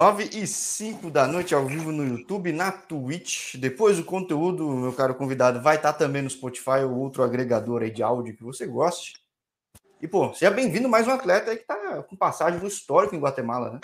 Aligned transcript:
9 0.00 0.30
e 0.32 0.46
5 0.46 1.10
da 1.10 1.26
noite 1.26 1.54
ao 1.54 1.66
vivo 1.66 1.92
no 1.92 2.02
YouTube, 2.02 2.52
na 2.52 2.72
Twitch. 2.72 3.56
Depois 3.56 3.98
o 3.98 4.04
conteúdo, 4.04 4.66
meu 4.66 4.94
caro 4.94 5.14
convidado, 5.14 5.60
vai 5.60 5.76
estar 5.76 5.92
também 5.92 6.22
no 6.22 6.30
Spotify 6.30 6.84
ou 6.86 6.96
outro 6.96 7.22
agregador 7.22 7.82
aí 7.82 7.90
de 7.90 8.02
áudio 8.02 8.34
que 8.34 8.42
você 8.42 8.66
goste. 8.66 9.12
E, 10.00 10.08
pô, 10.08 10.32
seja 10.32 10.50
bem-vindo 10.50 10.88
mais 10.88 11.06
um 11.06 11.10
atleta 11.10 11.50
aí 11.50 11.58
que 11.58 11.66
tá 11.66 12.02
com 12.04 12.16
passagem 12.16 12.58
no 12.58 12.66
histórico 12.66 13.14
em 13.14 13.20
Guatemala, 13.20 13.72
né? 13.72 13.80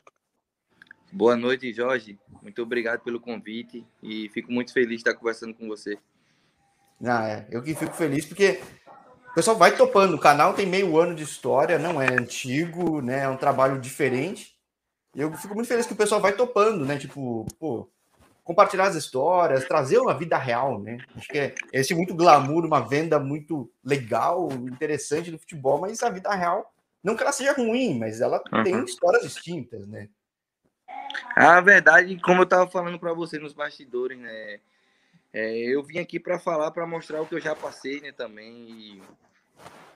Boa 1.12 1.36
noite, 1.36 1.70
Jorge. 1.74 2.18
Muito 2.40 2.62
obrigado 2.62 3.00
pelo 3.00 3.20
convite 3.20 3.86
e 4.02 4.30
fico 4.30 4.50
muito 4.50 4.72
feliz 4.72 5.02
de 5.02 5.08
estar 5.08 5.14
conversando 5.14 5.52
com 5.52 5.68
você. 5.68 5.98
Ah, 7.04 7.28
é. 7.28 7.46
Eu 7.50 7.62
que 7.62 7.74
fico 7.74 7.92
feliz 7.92 8.24
porque 8.24 8.58
o 9.32 9.34
pessoal 9.34 9.58
vai 9.58 9.76
topando. 9.76 10.14
O 10.14 10.18
canal 10.18 10.54
tem 10.54 10.64
meio 10.64 10.98
ano 10.98 11.14
de 11.14 11.24
história, 11.24 11.78
não 11.78 12.00
é 12.00 12.10
antigo, 12.10 13.02
né? 13.02 13.24
É 13.24 13.28
um 13.28 13.36
trabalho 13.36 13.78
diferente 13.78 14.55
eu 15.16 15.32
fico 15.32 15.54
muito 15.54 15.68
feliz 15.68 15.86
que 15.86 15.94
o 15.94 15.96
pessoal 15.96 16.20
vai 16.20 16.32
topando, 16.34 16.84
né? 16.84 16.98
Tipo, 16.98 17.46
pô, 17.58 17.88
compartilhar 18.44 18.86
as 18.86 18.94
histórias, 18.94 19.66
trazer 19.66 19.98
uma 19.98 20.16
vida 20.16 20.38
real, 20.38 20.78
né? 20.78 20.98
Acho 21.16 21.28
que 21.28 21.38
é 21.38 21.54
esse 21.72 21.94
muito 21.94 22.14
glamour, 22.14 22.64
uma 22.64 22.80
venda 22.80 23.18
muito 23.18 23.70
legal, 23.82 24.48
interessante 24.52 25.30
do 25.30 25.38
futebol, 25.38 25.80
mas 25.80 26.02
a 26.02 26.10
vida 26.10 26.32
real, 26.32 26.72
não 27.02 27.16
que 27.16 27.22
ela 27.22 27.32
seja 27.32 27.52
ruim, 27.52 27.98
mas 27.98 28.20
ela 28.20 28.42
uhum. 28.52 28.62
tem 28.62 28.84
histórias 28.84 29.22
distintas, 29.22 29.86
né? 29.88 30.08
A 31.34 31.60
verdade, 31.60 32.20
como 32.20 32.40
eu 32.40 32.44
estava 32.44 32.70
falando 32.70 32.98
para 32.98 33.12
você 33.12 33.38
nos 33.38 33.52
bastidores, 33.52 34.18
né? 34.18 34.60
É, 35.32 35.56
eu 35.56 35.82
vim 35.82 35.98
aqui 35.98 36.20
para 36.20 36.38
falar, 36.38 36.70
para 36.70 36.86
mostrar 36.86 37.20
o 37.20 37.26
que 37.26 37.34
eu 37.34 37.40
já 37.40 37.54
passei, 37.54 38.00
né? 38.00 38.12
Também. 38.12 38.70
E, 38.70 39.02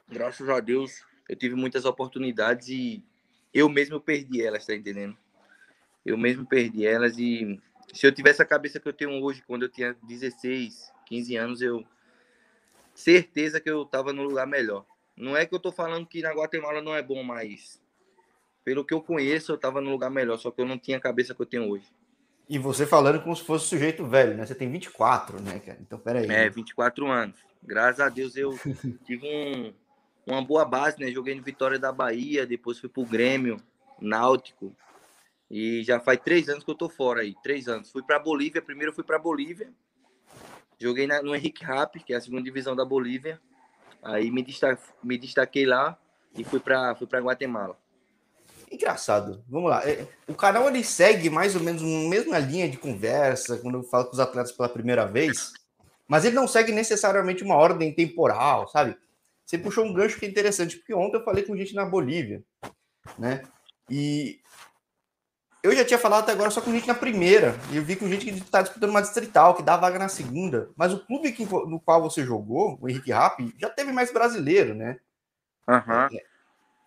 graças 0.09 0.49
a 0.49 0.61
Deus, 0.61 1.05
eu 1.29 1.37
tive 1.37 1.55
muitas 1.55 1.85
oportunidades 1.85 2.69
e 2.69 3.05
eu 3.53 3.69
mesmo 3.69 4.01
perdi 4.01 4.43
elas, 4.43 4.67
tá 4.67 4.75
entendendo? 4.75 5.17
Eu 6.05 6.17
mesmo 6.17 6.47
perdi 6.47 6.87
elas 6.87 7.19
e 7.19 7.61
se 7.93 8.07
eu 8.07 8.13
tivesse 8.13 8.41
a 8.41 8.47
cabeça 8.47 8.81
que 8.81 8.89
eu 8.89 8.93
tenho 8.93 9.23
hoje, 9.23 9.43
quando 9.47 9.65
eu 9.65 9.69
tinha 9.69 9.97
16, 10.03 10.93
15 11.07 11.37
anos, 11.37 11.63
eu 11.63 11.85
certeza 12.95 13.61
que 13.61 13.71
eu 13.71 13.85
tava 13.85 14.13
no 14.13 14.23
lugar 14.23 14.47
melhor. 14.47 14.85
Não 15.17 15.37
é 15.37 15.45
que 15.45 15.55
eu 15.55 15.59
tô 15.59 15.73
falando 15.73 16.07
que 16.07 16.23
na 16.23 16.33
Guatemala 16.33 16.81
não 16.81 16.95
é 16.95 17.03
bom, 17.03 17.23
mas 17.23 17.81
pelo 18.65 18.85
que 18.85 18.95
eu 18.95 19.03
conheço, 19.03 19.53
eu 19.53 19.59
tava 19.59 19.81
no 19.81 19.91
lugar 19.91 20.11
melhor, 20.11 20.39
só 20.39 20.51
que 20.51 20.61
eu 20.61 20.67
não 20.67 20.79
tinha 20.79 20.99
a 20.99 21.01
cabeça 21.01 21.35
que 21.35 21.43
eu 21.43 21.47
tenho 21.47 21.69
hoje. 21.69 21.87
E 22.49 22.59
você 22.59 22.85
falando 22.85 23.23
como 23.23 23.35
se 23.35 23.45
fosse 23.45 23.67
sujeito 23.67 24.05
velho, 24.05 24.37
né? 24.37 24.45
Você 24.45 24.55
tem 24.55 24.71
24, 24.71 25.41
né, 25.41 25.61
cara? 25.61 25.79
Então, 25.81 25.99
peraí. 25.99 26.29
É, 26.29 26.49
24 26.49 27.07
anos. 27.07 27.37
Graças 27.63 28.01
a 28.01 28.09
Deus 28.09 28.37
eu 28.37 28.59
tive 29.07 29.27
um, 29.27 29.73
uma 30.33 30.45
boa 30.45 30.65
base, 30.65 30.99
né? 31.01 31.11
Joguei 31.11 31.35
no 31.35 31.43
Vitória 31.43 31.79
da 31.79 31.93
Bahia, 31.93 32.47
depois 32.47 32.79
fui 32.79 32.89
pro 32.89 33.05
Grêmio, 33.05 33.57
Náutico. 34.01 34.75
E 35.51 35.83
já 35.83 35.99
faz 35.99 36.21
três 36.21 36.49
anos 36.49 36.63
que 36.63 36.71
eu 36.71 36.75
tô 36.75 36.89
fora 36.89 37.23
aí, 37.23 37.35
três 37.43 37.67
anos. 37.67 37.91
Fui 37.91 38.03
para 38.03 38.19
Bolívia, 38.19 38.63
primeiro 38.63 38.93
fui 38.93 39.03
para 39.03 39.19
Bolívia. 39.19 39.73
Joguei 40.79 41.07
na, 41.07 41.21
no 41.23 41.35
Henrique 41.35 41.65
Rap, 41.65 41.99
que 42.01 42.15
é 42.15 42.17
a 42.17 42.21
segunda 42.21 42.43
divisão 42.43 42.77
da 42.77 42.85
Bolívia. 42.85 43.41
Aí 44.03 44.31
me, 44.31 44.43
destaque, 44.43 44.83
me 45.03 45.19
destaquei 45.19 45.67
lá 45.67 45.99
e 46.35 46.45
fui 46.45 46.61
para 46.61 46.95
fui 46.95 47.07
para 47.07 47.21
Guatemala. 47.21 47.77
Engraçado. 48.71 49.43
Vamos 49.49 49.69
lá. 49.69 49.87
É, 49.87 50.07
o 50.29 50.35
canal 50.35 50.69
ele 50.69 50.85
segue 50.85 51.29
mais 51.29 51.57
ou 51.57 51.63
menos 51.63 51.83
a 51.83 52.09
mesma 52.09 52.39
linha 52.39 52.69
de 52.69 52.79
conversa 52.79 53.59
quando 53.59 53.79
eu 53.79 53.83
falo 53.83 54.07
com 54.07 54.13
os 54.13 54.21
atletas 54.21 54.53
pela 54.53 54.69
primeira 54.69 55.05
vez, 55.05 55.53
mas 56.07 56.25
ele 56.25 56.37
não 56.37 56.47
segue 56.47 56.71
necessariamente 56.71 57.43
uma 57.43 57.57
ordem 57.57 57.93
temporal, 57.93 58.69
sabe? 58.69 58.97
Você 59.51 59.59
puxou 59.59 59.85
um 59.85 59.93
gancho 59.93 60.17
que 60.17 60.25
é 60.25 60.29
interessante, 60.29 60.77
porque 60.77 60.95
ontem 60.95 61.17
eu 61.17 61.25
falei 61.25 61.43
com 61.43 61.57
gente 61.57 61.75
na 61.75 61.85
Bolívia, 61.85 62.41
né? 63.19 63.43
E 63.91 64.41
eu 65.61 65.75
já 65.75 65.85
tinha 65.85 65.99
falado 65.99 66.23
até 66.23 66.31
agora 66.31 66.53
só 66.53 66.61
com 66.61 66.71
gente 66.71 66.87
na 66.87 66.95
primeira, 66.95 67.57
e 67.73 67.77
eu 67.77 67.83
vi 67.83 67.97
com 67.97 68.09
gente 68.09 68.27
que 68.27 68.31
está 68.31 68.63
disputando 68.63 68.91
uma 68.91 69.03
distrital, 69.03 69.57
que 69.57 69.65
dá 69.65 69.77
vaga 69.77 69.99
na 69.99 70.09
segunda. 70.09 70.71
Mas 70.77 70.93
o 70.93 71.05
clube 71.05 71.33
que, 71.33 71.45
no 71.45 71.81
qual 71.81 72.01
você 72.01 72.25
jogou, 72.25 72.79
o 72.81 72.89
Henrique 72.89 73.11
Rapp, 73.11 73.53
já 73.59 73.69
teve 73.69 73.91
mais 73.91 74.13
brasileiro, 74.13 74.73
né? 74.73 75.01
Aham. 75.67 76.09
Uhum. 76.13 76.19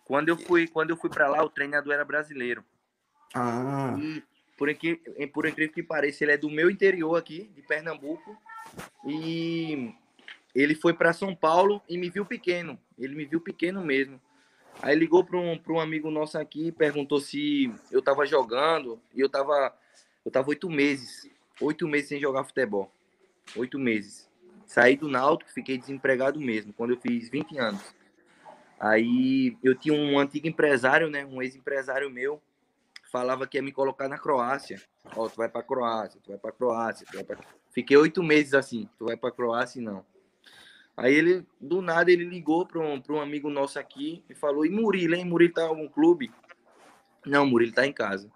Quando 0.06 0.30
eu 0.30 0.36
fui, 0.38 0.66
quando 0.66 0.88
eu 0.88 0.96
fui 0.96 1.10
para 1.10 1.28
lá, 1.28 1.44
o 1.44 1.50
treinador 1.50 1.92
era 1.92 2.04
brasileiro. 2.04 2.64
Ah. 3.34 3.94
E 3.98 4.22
por 4.56 4.70
incrível, 4.70 5.28
por 5.34 5.44
incrível 5.44 5.74
que 5.74 5.82
pareça, 5.82 6.24
ele 6.24 6.32
é 6.32 6.38
do 6.38 6.48
meu 6.48 6.70
interior 6.70 7.16
aqui, 7.16 7.44
de 7.54 7.60
Pernambuco. 7.60 8.34
E 9.06 9.92
ele 10.54 10.74
foi 10.74 10.92
para 10.92 11.12
São 11.12 11.34
Paulo 11.34 11.82
e 11.88 11.98
me 11.98 12.08
viu 12.08 12.24
pequeno. 12.24 12.78
Ele 12.98 13.14
me 13.14 13.24
viu 13.24 13.40
pequeno 13.40 13.84
mesmo. 13.84 14.20
Aí 14.82 14.94
ligou 14.96 15.24
para 15.24 15.38
um, 15.38 15.58
um 15.68 15.80
amigo 15.80 16.10
nosso 16.10 16.38
aqui, 16.38 16.72
perguntou 16.72 17.20
se 17.20 17.72
eu 17.90 18.00
estava 18.00 18.26
jogando. 18.26 19.00
E 19.14 19.20
eu 19.20 19.26
estava 19.26 19.74
eu 20.24 20.30
tava 20.30 20.48
oito 20.48 20.70
meses. 20.70 21.28
Oito 21.60 21.86
meses 21.86 22.08
sem 22.08 22.20
jogar 22.20 22.44
futebol. 22.44 22.90
Oito 23.56 23.78
meses. 23.78 24.28
Saí 24.66 24.96
do 24.96 25.08
Náutico, 25.08 25.52
fiquei 25.52 25.76
desempregado 25.76 26.40
mesmo, 26.40 26.72
quando 26.72 26.94
eu 26.94 27.00
fiz 27.00 27.28
20 27.28 27.58
anos. 27.58 27.94
Aí 28.80 29.56
eu 29.62 29.74
tinha 29.74 29.94
um 29.94 30.18
antigo 30.18 30.48
empresário, 30.48 31.10
né? 31.10 31.24
Um 31.26 31.42
ex-empresário 31.42 32.10
meu, 32.10 32.42
falava 33.12 33.46
que 33.46 33.58
ia 33.58 33.62
me 33.62 33.70
colocar 33.70 34.08
na 34.08 34.18
Croácia. 34.18 34.80
Ó, 35.14 35.24
oh, 35.24 35.30
tu 35.30 35.36
vai 35.36 35.48
pra 35.48 35.62
Croácia, 35.62 36.20
tu 36.22 36.30
vai 36.30 36.38
pra 36.38 36.50
Croácia, 36.50 37.06
tu 37.06 37.14
vai 37.14 37.24
pra... 37.24 37.38
Fiquei 37.70 37.96
oito 37.96 38.22
meses 38.22 38.54
assim, 38.54 38.88
tu 38.98 39.04
vai 39.04 39.16
pra 39.16 39.30
Croácia 39.30 39.78
e 39.78 39.82
não. 39.82 40.04
Aí 40.96 41.12
ele, 41.12 41.44
do 41.60 41.82
nada, 41.82 42.10
ele 42.10 42.24
ligou 42.24 42.66
para 42.66 42.80
um, 42.80 43.02
um 43.10 43.20
amigo 43.20 43.50
nosso 43.50 43.78
aqui 43.78 44.24
e 44.28 44.34
falou: 44.34 44.64
E 44.64 44.70
Murilo, 44.70 45.14
hein? 45.14 45.24
Murilo 45.24 45.52
tá 45.52 45.62
em 45.62 45.68
algum 45.68 45.88
clube? 45.88 46.30
Não, 47.26 47.46
Murilo 47.46 47.72
tá 47.72 47.86
em 47.86 47.92
casa. 47.92 48.30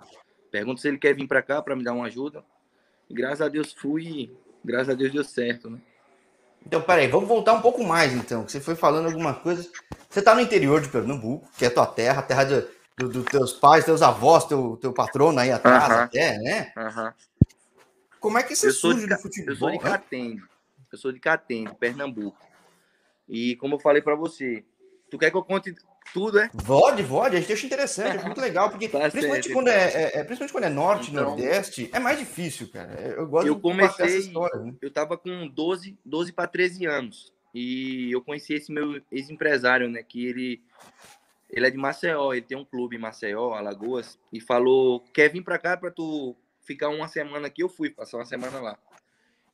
Pergunta 0.51 0.81
se 0.81 0.89
ele 0.89 0.99
quer 0.99 1.15
vir 1.15 1.29
para 1.29 1.43
cá 1.43 1.63
para 1.63 1.77
me 1.77 1.85
dar 1.85 1.93
uma 1.93 2.07
ajuda. 2.07 2.45
E 3.09 3.15
graças 3.15 3.43
a 3.43 3.49
Deus 3.49 3.73
fui, 3.73 4.35
graças 4.65 4.89
a 4.89 4.95
Deus 4.95 5.13
deu 5.13 5.25
certo, 5.25 5.71
né? 5.71 5.79
Então, 6.67 6.83
peraí, 6.83 7.07
vamos 7.07 7.29
voltar 7.29 7.55
um 7.55 7.63
pouco 7.63 7.85
mais, 7.85 8.13
então. 8.13 8.47
Você 8.47 8.61
foi 8.61 8.75
falando 8.75 9.07
alguma 9.07 9.35
coisa. 9.35 9.71
Você 10.09 10.21
tá 10.21 10.35
no 10.35 10.41
interior 10.41 10.81
de 10.81 10.89
Pernambuco, 10.89 11.49
que 11.57 11.65
é 11.65 11.71
tua 11.71 11.87
terra, 11.87 12.21
terra 12.23 12.45
dos 12.45 12.65
do, 12.97 13.09
do 13.09 13.25
teus 13.25 13.53
pais, 13.53 13.85
teus 13.85 14.03
avós, 14.03 14.45
teu, 14.45 14.77
teu 14.77 14.93
patrono 14.93 15.39
aí 15.39 15.53
atrás, 15.53 15.85
uh 15.85 15.93
-huh. 15.93 16.05
até, 16.05 16.39
né? 16.39 16.73
Uh 16.77 16.81
-huh. 16.81 17.15
Como 18.19 18.39
é 18.39 18.43
que 18.43 18.57
você 18.57 18.69
eu 18.69 18.73
surge 18.73 19.07
de, 19.07 19.17
futebol? 19.17 19.53
Eu 19.53 19.57
sou 19.57 19.71
de 19.71 19.79
Catende. 19.79 20.43
Eu 20.91 20.99
sou 20.99 21.13
de 21.13 21.21
Catende, 21.21 21.75
Pernambuco. 21.77 22.48
E 23.29 23.57
como 23.57 23.75
eu 23.75 23.79
falei 23.79 24.01
para 24.01 24.15
você, 24.15 24.65
tu 25.11 25.19
quer 25.19 25.31
que 25.31 25.37
eu 25.37 25.45
conte 25.45 25.75
tudo, 26.13 26.39
é? 26.39 26.49
Pode, 26.67 27.03
pode, 27.05 27.37
a 27.37 27.41
gente 27.41 27.53
acha 27.53 27.67
interessante, 27.67 28.19
é 28.19 28.25
muito 28.25 28.41
legal, 28.41 28.71
porque 28.71 28.89
tá 28.89 29.11
principalmente, 29.11 29.45
certo, 29.45 29.55
quando 29.55 29.69
é, 29.69 29.85
é, 29.85 30.19
é, 30.19 30.25
principalmente 30.25 30.53
quando 30.53 30.65
é 30.65 30.71
norte, 30.71 31.11
então, 31.11 31.25
nordeste, 31.25 31.91
é 31.93 31.99
mais 31.99 32.19
difícil, 32.19 32.69
cara. 32.71 32.93
Eu 33.01 33.27
gosto 33.27 33.47
eu 33.47 33.55
de 33.55 33.61
comecei, 33.61 34.19
história. 34.19 34.59
Né? 34.61 34.75
Eu 34.81 34.91
tava 34.91 35.17
com 35.17 35.47
12, 35.47 35.99
12 36.05 36.33
para 36.33 36.47
13 36.47 36.87
anos. 36.87 37.33
E 37.55 38.13
eu 38.13 38.23
conheci 38.23 38.55
esse 38.55 38.71
meu 38.71 39.01
ex-empresário, 39.11 39.89
né? 39.89 40.03
Que 40.03 40.27
ele, 40.27 40.63
ele 41.51 41.67
é 41.67 41.71
de 41.71 41.79
Maceió, 41.79 42.33
ele 42.33 42.43
tem 42.43 42.57
um 42.57 42.65
clube 42.65 42.97
em 42.97 43.01
Maceió, 43.01 43.55
Alagoas, 43.55 44.19
e 44.33 44.41
falou: 44.41 45.01
quer 45.15 45.31
vir 45.31 45.43
para 45.43 45.59
cá 45.59 45.77
para 45.77 45.91
tu 45.91 46.37
ficar 46.63 46.89
uma 46.91 47.09
semana 47.09 47.47
aqui? 47.47 47.63
Eu 47.63 47.69
fui, 47.69 47.91
passar 47.91 48.19
uma 48.19 48.27
semana 48.27 48.61
lá. 48.61 48.79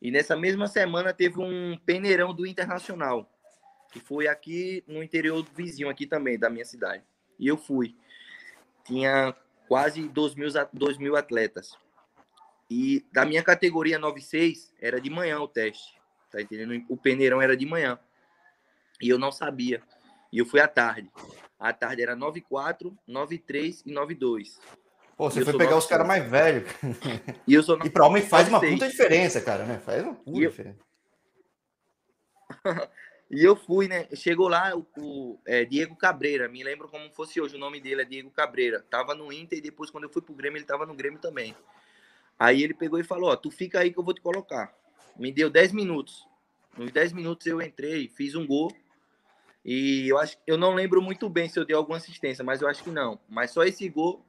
E 0.01 0.11
nessa 0.11 0.35
mesma 0.35 0.67
semana 0.67 1.13
teve 1.13 1.39
um 1.39 1.77
peneirão 1.85 2.33
do 2.33 2.45
Internacional 2.45 3.29
que 3.95 3.99
foi 4.01 4.27
aqui 4.27 4.83
no 4.85 5.01
interior 5.01 5.41
do 5.41 5.49
vizinho 5.53 5.87
aqui 5.87 6.05
também, 6.05 6.37
da 6.37 6.49
minha 6.49 6.65
cidade. 6.65 7.01
E 7.39 7.47
eu 7.47 7.55
fui. 7.55 7.95
Tinha 8.83 9.33
quase 9.69 10.09
2 10.09 10.35
mil, 10.35 10.49
2 10.73 10.97
mil 10.97 11.15
atletas. 11.15 11.77
E 12.69 13.05
da 13.13 13.25
minha 13.25 13.41
categoria 13.41 13.97
96, 13.97 14.73
era 14.81 14.99
de 14.99 15.09
manhã 15.09 15.39
o 15.39 15.47
teste. 15.47 15.97
Tá 16.29 16.41
entendendo? 16.41 16.83
O 16.89 16.97
peneirão 16.97 17.41
era 17.41 17.55
de 17.55 17.65
manhã. 17.65 17.97
E 19.01 19.07
eu 19.07 19.17
não 19.17 19.31
sabia. 19.31 19.81
E 20.29 20.39
eu 20.39 20.45
fui 20.45 20.59
à 20.59 20.67
tarde. 20.67 21.09
À 21.57 21.71
tarde 21.71 22.01
era 22.01 22.17
94, 22.17 22.97
93 23.07 23.81
e 23.85 23.93
92. 23.93 24.59
Pô, 25.15 25.31
você 25.31 25.45
foi 25.45 25.57
pegar 25.57 25.77
os 25.77 25.85
caras 25.85 26.05
mais 26.05 26.29
velhos. 26.29 26.69
E 27.47 27.53
eu 27.53 27.63
sou 27.63 27.79
E 27.85 27.89
para 27.89 28.05
homem 28.05 28.21
faz 28.21 28.49
uma 28.49 28.59
puta 28.59 28.89
diferença, 28.89 29.39
cara, 29.39 29.63
né? 29.63 29.79
Faz 29.79 30.03
uma 30.03 30.15
puta 30.15 30.37
eu... 30.37 30.49
diferença. 30.49 30.79
E 33.29 33.43
eu 33.43 33.55
fui, 33.55 33.87
né? 33.87 34.07
Chegou 34.13 34.47
lá 34.47 34.75
o, 34.75 34.85
o 34.97 35.39
é, 35.45 35.65
Diego 35.65 35.95
Cabreira, 35.95 36.47
me 36.47 36.63
lembro 36.63 36.87
como 36.87 37.09
fosse 37.11 37.41
hoje, 37.41 37.55
o 37.55 37.59
nome 37.59 37.79
dele 37.79 38.03
é 38.03 38.05
Diego 38.05 38.29
Cabreira. 38.29 38.85
Tava 38.89 39.15
no 39.15 39.33
Inter 39.33 39.57
e 39.57 39.61
depois, 39.61 39.89
quando 39.89 40.03
eu 40.03 40.09
fui 40.09 40.21
pro 40.21 40.35
Grêmio, 40.35 40.57
ele 40.57 40.65
tava 40.65 40.85
no 40.85 40.93
Grêmio 40.93 41.19
também. 41.19 41.55
Aí 42.37 42.61
ele 42.61 42.73
pegou 42.73 42.99
e 42.99 43.03
falou: 43.03 43.31
Ó, 43.31 43.35
tu 43.35 43.49
fica 43.49 43.79
aí 43.79 43.91
que 43.91 43.97
eu 43.97 44.03
vou 44.03 44.13
te 44.13 44.21
colocar. 44.21 44.73
Me 45.17 45.31
deu 45.31 45.49
10 45.49 45.71
minutos. 45.71 46.27
Nos 46.77 46.91
10 46.91 47.13
minutos 47.13 47.47
eu 47.47 47.61
entrei, 47.61 48.07
fiz 48.09 48.35
um 48.35 48.45
gol. 48.45 48.71
E 49.63 50.07
eu 50.07 50.19
acho 50.19 50.37
eu 50.45 50.57
não 50.57 50.75
lembro 50.75 51.01
muito 51.01 51.27
bem 51.27 51.49
se 51.49 51.57
eu 51.57 51.65
dei 51.65 51.75
alguma 51.75 51.97
assistência, 51.97 52.43
mas 52.43 52.61
eu 52.61 52.67
acho 52.67 52.83
que 52.83 52.91
não. 52.91 53.19
Mas 53.27 53.51
só 53.51 53.63
esse 53.63 53.87
gol 53.89 54.23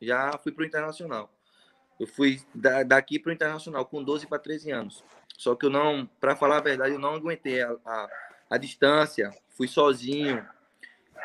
já 0.00 0.38
fui 0.38 0.52
pro 0.52 0.64
Internacional. 0.64 1.30
Eu 1.98 2.06
fui 2.06 2.40
da, 2.54 2.82
daqui 2.82 3.18
pro 3.18 3.32
Internacional 3.32 3.84
com 3.84 4.02
12 4.02 4.26
para 4.26 4.38
13 4.38 4.70
anos. 4.70 5.04
Só 5.36 5.54
que 5.54 5.66
eu 5.66 5.70
não, 5.70 6.08
para 6.18 6.34
falar 6.34 6.58
a 6.58 6.62
verdade, 6.62 6.94
eu 6.94 6.98
não 6.98 7.14
aguentei 7.14 7.60
a, 7.60 7.72
a 7.84 8.08
a 8.50 8.58
distância, 8.58 9.30
fui 9.48 9.68
sozinho, 9.68 10.46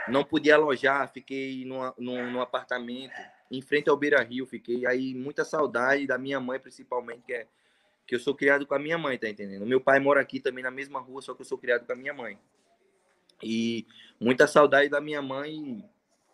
não 0.08 0.24
podia 0.24 0.56
alojar, 0.56 1.12
fiquei 1.12 1.66
no, 1.66 1.94
no 1.98 2.42
apartamento. 2.42 3.20
em 3.52 3.62
frente 3.62 3.90
ao 3.90 3.98
Beira 3.98 4.22
Rio, 4.22 4.46
fiquei 4.46 4.86
aí 4.86 5.14
muita 5.14 5.44
saudade 5.44 6.06
da 6.06 6.18
minha 6.18 6.40
mãe, 6.40 6.60
principalmente, 6.60 7.24
que 7.26 7.34
é 7.34 7.48
que 8.08 8.14
eu 8.14 8.20
sou 8.20 8.36
criado 8.36 8.68
com 8.68 8.76
a 8.76 8.80
minha 8.80 8.98
mãe, 8.98 9.18
tá 9.18 9.28
entendendo? 9.28 9.66
Meu 9.66 9.82
pai 9.82 10.00
mora 10.00 10.22
aqui 10.22 10.40
também 10.40 10.64
na 10.64 10.70
mesma 10.70 11.00
rua, 11.00 11.22
só 11.22 11.34
que 11.34 11.42
eu 11.42 11.46
sou 11.46 11.58
criado 11.58 11.86
com 11.86 11.92
a 11.92 11.96
minha 11.96 12.14
mãe. 12.14 12.38
E 13.42 13.86
muita 14.20 14.48
saudade 14.48 14.90
da 14.90 15.02
minha 15.02 15.22
mãe 15.22 15.84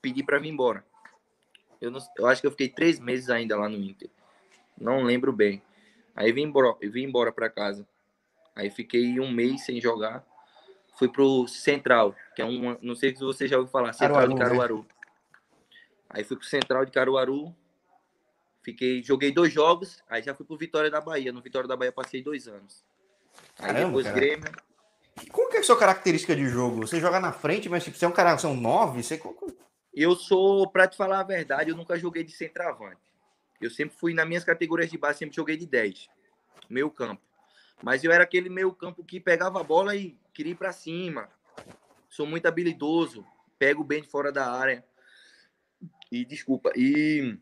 pedi 0.02 0.22
para 0.22 0.38
vir 0.38 0.50
embora. 0.50 0.86
Eu, 1.80 1.90
não, 1.90 2.00
eu 2.18 2.28
acho 2.28 2.42
que 2.42 2.48
eu 2.48 2.52
fiquei 2.52 2.68
três 2.68 3.00
meses 3.00 3.30
ainda 3.30 3.58
lá 3.58 3.70
no 3.70 3.78
Inter. 3.78 4.10
Não 4.78 5.02
lembro 5.04 5.32
bem. 5.32 5.62
Aí 6.16 6.32
vim 6.32 6.44
embora, 6.44 6.76
vim 6.82 7.04
embora 7.04 7.32
para 7.32 7.50
casa. 7.50 7.88
Aí 8.56 8.70
fiquei 8.70 9.20
um 9.20 9.32
mês 9.32 9.66
sem 9.66 9.80
jogar. 9.80 10.26
Fui 10.98 11.08
pro 11.08 11.48
Central, 11.48 12.16
que 12.36 12.42
é 12.42 12.46
um, 12.46 12.78
não 12.82 12.96
sei 12.96 13.16
se 13.16 13.24
você 13.24 13.48
já 13.48 13.58
ouviu 13.58 13.72
falar, 13.72 13.94
Central 13.94 14.22
Caruaru, 14.22 14.34
de? 14.34 14.40
Caruaru. 14.40 14.78
Né? 14.80 14.86
Aí 16.10 16.24
fui 16.24 16.38
pro 16.38 16.46
Central 16.46 16.86
de 16.86 16.92
Caruaru. 16.92 17.56
Fiquei, 18.64 19.02
joguei 19.02 19.32
dois 19.32 19.52
jogos, 19.52 20.04
aí 20.08 20.22
já 20.22 20.36
fui 20.36 20.46
pro 20.46 20.58
Vitória 20.58 20.92
da 20.92 21.02
Bahia. 21.02 21.32
No 21.32 21.42
Vitória 21.42 21.68
da 21.68 21.76
Bahia 21.76 21.92
passei 21.92 22.22
dois 22.22 22.48
anos. 22.48 22.86
Aí 23.58 23.68
Caramba, 23.68 23.88
depois 23.88 24.06
cara. 24.06 24.16
Grêmio. 24.16 24.52
Qual 25.32 25.50
que 25.50 25.58
é 25.58 25.60
a 25.62 25.64
sua 25.64 25.78
característica 25.78 26.36
de 26.36 26.46
jogo? 26.48 26.86
Você 26.86 27.00
joga 27.00 27.20
na 27.20 27.32
frente, 27.32 27.68
mas 27.68 27.84
tipo, 27.84 27.98
você 27.98 28.06
é 28.06 28.08
um 28.08 28.12
cara, 28.12 28.38
são 28.38 28.56
nove? 28.56 29.02
Você... 29.02 29.22
Eu 29.94 30.16
sou, 30.16 30.70
para 30.70 30.88
te 30.88 30.96
falar 30.96 31.20
a 31.20 31.24
verdade, 31.24 31.72
eu 31.72 31.76
nunca 31.76 31.98
joguei 31.98 32.24
de 32.24 32.32
centroavante. 32.32 33.02
Eu 33.60 33.70
sempre 33.70 33.96
fui, 33.98 34.14
nas 34.14 34.28
minhas 34.28 34.44
categorias 34.44 34.90
de 34.90 34.98
base, 34.98 35.20
sempre 35.20 35.36
joguei 35.36 35.58
de 35.58 35.66
10. 35.66 36.08
Meio 36.70 36.90
campo. 36.90 37.22
Mas 37.84 38.04
eu 38.04 38.12
era 38.12 38.24
aquele 38.24 38.50
meio 38.50 38.72
campo 38.72 39.04
que 39.04 39.20
pegava 39.20 39.60
a 39.60 39.64
bola 39.64 39.96
e 39.96 40.18
queria 40.34 40.54
ir 40.54 40.56
para 40.56 40.72
cima. 40.72 41.30
Sou 42.10 42.26
muito 42.26 42.46
habilidoso. 42.46 43.26
Pego 43.58 43.84
bem 43.84 44.02
de 44.02 44.08
fora 44.08 44.32
da 44.32 44.52
área. 44.52 44.84
E 46.12 46.26
desculpa. 46.26 46.72
E 46.76 47.38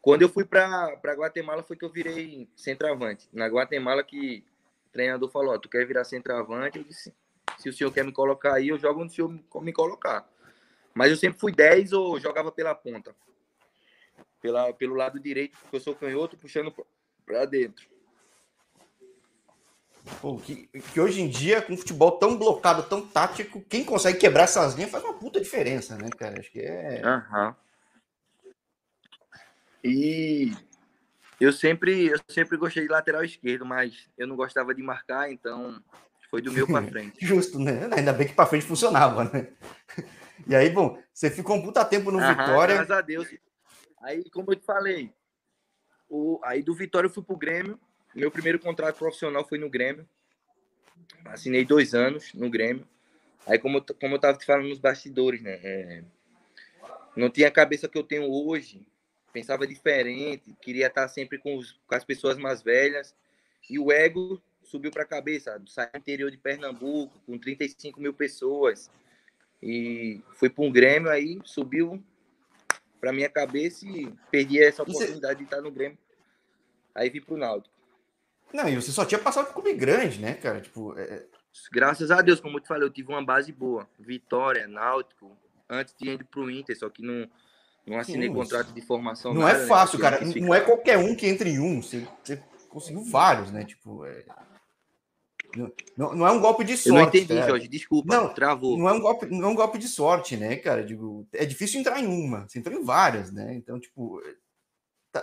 quando 0.00 0.22
eu 0.22 0.28
fui 0.28 0.44
para 0.44 0.98
Guatemala 1.02 1.62
foi 1.62 1.76
que 1.76 1.84
eu 1.84 1.90
virei 1.90 2.48
centroavante. 2.56 3.28
Na 3.32 3.46
Guatemala 3.46 4.02
que 4.02 4.44
o 4.88 4.92
treinador 4.92 5.30
falou, 5.30 5.58
tu 5.58 5.68
quer 5.68 5.86
virar 5.86 6.04
centroavante? 6.04 6.78
Eu 6.78 6.84
disse, 6.84 7.14
se 7.58 7.68
o 7.68 7.72
senhor 7.72 7.92
quer 7.92 8.04
me 8.04 8.12
colocar 8.12 8.54
aí, 8.54 8.68
eu 8.68 8.78
jogo 8.78 9.02
onde 9.02 9.12
o 9.12 9.14
senhor 9.14 9.62
me 9.62 9.72
colocar. 9.72 10.28
Mas 10.92 11.10
eu 11.10 11.16
sempre 11.16 11.38
fui 11.38 11.52
10 11.52 11.92
ou 11.92 12.18
jogava 12.18 12.50
pela 12.50 12.74
ponta. 12.74 13.14
Pela, 14.40 14.72
pelo 14.72 14.94
lado 14.96 15.20
direito, 15.20 15.56
porque 15.60 15.76
eu 15.76 15.80
sou 15.80 15.94
canhoto, 15.94 16.36
puxando 16.36 16.74
para 17.24 17.44
dentro. 17.44 17.91
Pô, 20.20 20.36
que, 20.36 20.66
que, 20.66 21.00
hoje 21.00 21.20
em 21.20 21.28
dia, 21.28 21.62
com 21.62 21.76
futebol 21.76 22.12
tão 22.12 22.36
blocado, 22.36 22.82
tão 22.84 23.06
tático, 23.06 23.62
quem 23.62 23.84
consegue 23.84 24.18
quebrar 24.18 24.44
essas 24.44 24.74
linhas 24.74 24.90
faz 24.90 25.04
uma 25.04 25.14
puta 25.14 25.40
diferença, 25.40 25.96
né, 25.96 26.08
cara? 26.10 26.40
Acho 26.40 26.50
que 26.50 26.60
é. 26.60 27.02
Uhum. 27.04 27.54
E 29.84 30.52
eu 31.40 31.52
sempre, 31.52 32.06
eu 32.06 32.18
sempre 32.28 32.56
gostei 32.56 32.84
de 32.84 32.88
lateral 32.88 33.24
esquerdo, 33.24 33.64
mas 33.64 34.08
eu 34.18 34.26
não 34.26 34.36
gostava 34.36 34.74
de 34.74 34.82
marcar, 34.82 35.30
então 35.30 35.82
foi 36.30 36.42
do 36.42 36.52
meu 36.52 36.66
para 36.66 36.86
frente. 36.86 37.24
Justo, 37.24 37.58
né? 37.58 37.88
Ainda 37.92 38.12
bem 38.12 38.26
que 38.26 38.34
para 38.34 38.46
frente 38.46 38.64
funcionava, 38.64 39.24
né? 39.24 39.48
E 40.46 40.54
aí, 40.54 40.70
bom, 40.70 41.00
você 41.12 41.30
ficou 41.30 41.56
um 41.56 41.62
puta 41.62 41.84
tempo 41.84 42.10
no 42.10 42.18
Aham, 42.18 42.28
Vitória. 42.28 42.74
Graças 42.74 42.90
a 42.90 43.00
Deus. 43.00 43.28
Aí, 44.00 44.28
como 44.30 44.50
eu 44.50 44.56
te 44.56 44.64
falei, 44.64 45.12
o, 46.08 46.40
aí 46.44 46.62
do 46.62 46.74
Vitória 46.74 47.06
eu 47.06 47.12
fui 47.12 47.22
pro 47.22 47.36
Grêmio. 47.36 47.78
Meu 48.14 48.30
primeiro 48.30 48.58
contrato 48.58 48.98
profissional 48.98 49.46
foi 49.46 49.58
no 49.58 49.70
Grêmio. 49.70 50.08
Assinei 51.24 51.64
dois 51.64 51.94
anos 51.94 52.32
no 52.34 52.50
Grêmio. 52.50 52.86
Aí, 53.46 53.58
como 53.58 53.78
eu, 53.78 53.84
como 54.00 54.14
eu 54.14 54.18
tava 54.18 54.38
te 54.38 54.44
falando 54.44 54.68
nos 54.68 54.78
bastidores, 54.78 55.42
né? 55.42 55.58
É, 55.62 56.04
não 57.16 57.30
tinha 57.30 57.48
a 57.48 57.50
cabeça 57.50 57.88
que 57.88 57.98
eu 57.98 58.04
tenho 58.04 58.30
hoje. 58.30 58.86
Pensava 59.32 59.66
diferente. 59.66 60.54
Queria 60.60 60.86
estar 60.86 61.08
sempre 61.08 61.38
com, 61.38 61.56
os, 61.56 61.72
com 61.86 61.94
as 61.94 62.04
pessoas 62.04 62.36
mais 62.36 62.62
velhas. 62.62 63.14
E 63.68 63.78
o 63.78 63.90
ego 63.90 64.42
subiu 64.62 64.90
para 64.90 65.02
a 65.02 65.06
cabeça. 65.06 65.60
Saí 65.66 65.88
do 65.92 65.98
interior 65.98 66.30
de 66.30 66.36
Pernambuco, 66.36 67.18
com 67.26 67.38
35 67.38 68.00
mil 68.00 68.12
pessoas 68.12 68.90
e 69.62 70.20
fui 70.32 70.50
para 70.50 70.64
um 70.64 70.72
Grêmio, 70.72 71.08
aí 71.08 71.38
subiu 71.44 72.02
para 73.00 73.12
minha 73.12 73.28
cabeça 73.28 73.86
e 73.86 74.12
perdi 74.30 74.60
essa 74.60 74.82
oportunidade 74.82 75.38
de 75.38 75.44
estar 75.44 75.60
no 75.60 75.70
Grêmio. 75.70 75.96
Aí 76.94 77.08
vim 77.08 77.20
para 77.20 77.34
o 77.34 77.38
Náutico. 77.38 77.71
Não, 78.52 78.68
e 78.68 78.76
você 78.76 78.90
só 78.92 79.04
tinha 79.04 79.18
passado 79.18 79.46
por 79.46 79.54
clube 79.54 79.72
grande, 79.74 80.20
né, 80.20 80.34
cara? 80.34 80.60
Tipo, 80.60 80.98
é, 80.98 81.02
é... 81.02 81.26
Graças 81.72 82.10
a 82.10 82.20
Deus, 82.20 82.40
como 82.40 82.56
eu 82.56 82.60
te 82.60 82.68
falei, 82.68 82.84
eu 82.84 82.92
tive 82.92 83.08
uma 83.08 83.24
base 83.24 83.52
boa. 83.52 83.88
Vitória, 83.98 84.66
Náutico, 84.66 85.36
antes 85.68 85.94
de 85.98 86.10
ir 86.10 86.24
para 86.24 86.40
o 86.40 86.50
Inter, 86.50 86.78
só 86.78 86.88
que 86.88 87.02
não, 87.02 87.28
não 87.86 87.98
assinei 87.98 88.28
Sim, 88.28 88.34
contrato 88.34 88.72
de 88.72 88.80
formação. 88.80 89.34
Não 89.34 89.48
é 89.48 89.52
nada, 89.52 89.64
é 89.64 89.66
fácil, 89.66 89.98
né? 89.98 90.02
cara. 90.02 90.24
Não 90.24 90.54
é 90.54 90.60
qualquer 90.60 90.98
um 90.98 91.14
que 91.14 91.26
entre 91.26 91.50
em 91.50 91.58
um. 91.58 91.82
Você, 91.82 92.06
você 92.22 92.42
conseguiu 92.68 93.04
vários, 93.04 93.50
né? 93.50 93.64
Tipo, 93.64 94.04
é... 94.04 94.24
Não, 95.96 96.14
não 96.14 96.26
é 96.26 96.30
um 96.30 96.40
golpe 96.40 96.64
de 96.64 96.76
sorte. 96.76 96.88
Eu 96.88 96.94
não 96.94 97.02
entendi, 97.02 97.34
cara. 97.34 97.48
Jorge. 97.48 97.68
Desculpa, 97.68 98.14
não, 98.14 98.32
travou. 98.32 98.78
Não 98.78 98.88
é, 98.88 98.92
um 98.92 99.00
golpe, 99.00 99.26
não 99.26 99.48
é 99.48 99.50
um 99.50 99.54
golpe 99.54 99.78
de 99.78 99.86
sorte, 99.86 100.36
né, 100.36 100.56
cara? 100.56 100.82
Digo, 100.82 101.26
é 101.32 101.44
difícil 101.44 101.78
entrar 101.78 102.00
em 102.00 102.06
uma. 102.06 102.48
Você 102.48 102.58
entrou 102.58 102.78
em 102.78 102.82
várias, 102.82 103.30
né? 103.30 103.54
Então, 103.54 103.78
tipo, 103.78 104.22
tá... 105.10 105.22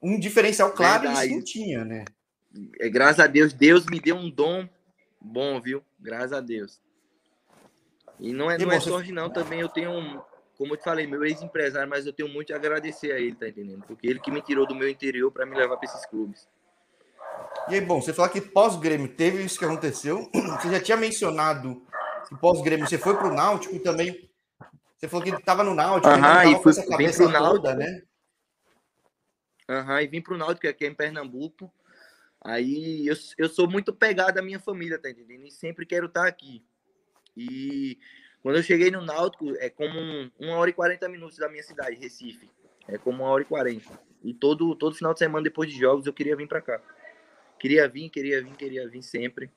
um 0.00 0.18
diferencial 0.18 0.72
claro 0.72 1.02
Verdade. 1.02 1.26
isso 1.26 1.36
não 1.36 1.44
tinha, 1.44 1.84
né? 1.84 2.04
É, 2.80 2.88
graças 2.88 3.20
a 3.20 3.26
Deus, 3.26 3.52
Deus 3.52 3.86
me 3.86 4.00
deu 4.00 4.16
um 4.16 4.30
dom 4.30 4.68
bom, 5.20 5.60
viu? 5.60 5.82
Graças 5.98 6.32
a 6.32 6.40
Deus. 6.40 6.80
E 8.18 8.32
não 8.32 8.50
é, 8.50 8.56
e 8.56 8.64
não 8.64 8.72
é 8.72 8.80
sorte, 8.80 9.12
não. 9.12 9.30
Também 9.30 9.60
eu 9.60 9.68
tenho 9.68 9.90
um, 9.90 10.20
como 10.56 10.72
eu 10.72 10.76
te 10.76 10.84
falei, 10.84 11.06
meu 11.06 11.24
ex-empresário, 11.24 11.88
mas 11.88 12.06
eu 12.06 12.12
tenho 12.12 12.28
muito 12.28 12.52
a 12.52 12.56
agradecer 12.56 13.12
a 13.12 13.18
ele, 13.18 13.34
tá 13.34 13.48
entendendo? 13.48 13.84
Porque 13.86 14.06
ele 14.06 14.20
que 14.20 14.30
me 14.30 14.40
tirou 14.40 14.66
do 14.66 14.74
meu 14.74 14.88
interior 14.88 15.30
para 15.30 15.44
me 15.44 15.54
levar 15.54 15.76
para 15.76 15.88
esses 15.88 16.06
clubes. 16.06 16.48
E 17.68 17.74
aí, 17.74 17.80
bom, 17.80 18.00
você 18.00 18.12
falou 18.12 18.30
que 18.30 18.40
pós-Grêmio 18.40 19.08
teve 19.08 19.44
isso 19.44 19.58
que 19.58 19.64
aconteceu. 19.64 20.30
Você 20.60 20.70
já 20.70 20.80
tinha 20.80 20.96
mencionado 20.96 21.82
que 22.28 22.36
pós-Grêmio 22.36 22.86
você 22.86 22.96
foi 22.96 23.16
para 23.16 23.28
o 23.28 23.34
Náutico 23.34 23.78
também. 23.80 24.28
Você 24.96 25.08
falou 25.08 25.24
que 25.24 25.30
estava 25.30 25.62
no 25.62 25.74
Náutico. 25.74 26.08
Aham, 26.08 26.50
e 26.50 26.62
fui, 26.62 26.72
vim 26.72 27.12
para 27.12 27.26
o 27.26 27.28
Náutico. 27.28 27.68
né? 27.74 28.02
Aham, 29.68 30.02
e 30.02 30.06
vim 30.06 30.22
para 30.22 30.34
o 30.34 30.38
Náutico, 30.38 30.66
aqui 30.66 30.84
é 30.86 30.88
em 30.88 30.94
Pernambuco. 30.94 31.70
Aí 32.46 33.08
eu, 33.08 33.16
eu 33.38 33.48
sou 33.48 33.68
muito 33.68 33.92
pegado 33.92 34.38
à 34.38 34.42
minha 34.42 34.60
família, 34.60 35.00
tá 35.00 35.10
entendendo? 35.10 35.44
E 35.44 35.50
sempre 35.50 35.84
quero 35.84 36.06
estar 36.06 36.28
aqui. 36.28 36.64
E 37.36 37.98
quando 38.40 38.54
eu 38.54 38.62
cheguei 38.62 38.88
no 38.88 39.02
Náutico, 39.02 39.50
é 39.56 39.68
como 39.68 39.98
um, 39.98 40.30
uma 40.38 40.54
hora 40.54 40.70
e 40.70 40.72
40 40.72 41.08
minutos 41.08 41.36
da 41.38 41.48
minha 41.48 41.64
cidade, 41.64 41.96
Recife. 41.96 42.48
É 42.86 42.96
como 42.96 43.24
uma 43.24 43.30
hora 43.30 43.42
e 43.42 43.46
40. 43.46 44.00
E 44.22 44.32
todo, 44.32 44.76
todo 44.76 44.94
final 44.94 45.12
de 45.12 45.18
semana, 45.18 45.42
depois 45.42 45.68
de 45.68 45.76
jogos, 45.76 46.06
eu 46.06 46.12
queria 46.12 46.36
vir 46.36 46.46
para 46.46 46.62
cá. 46.62 46.80
Queria 47.58 47.88
vir, 47.88 48.10
queria 48.10 48.40
vir, 48.40 48.54
queria 48.54 48.88
vir 48.88 49.02
sempre. 49.02 49.50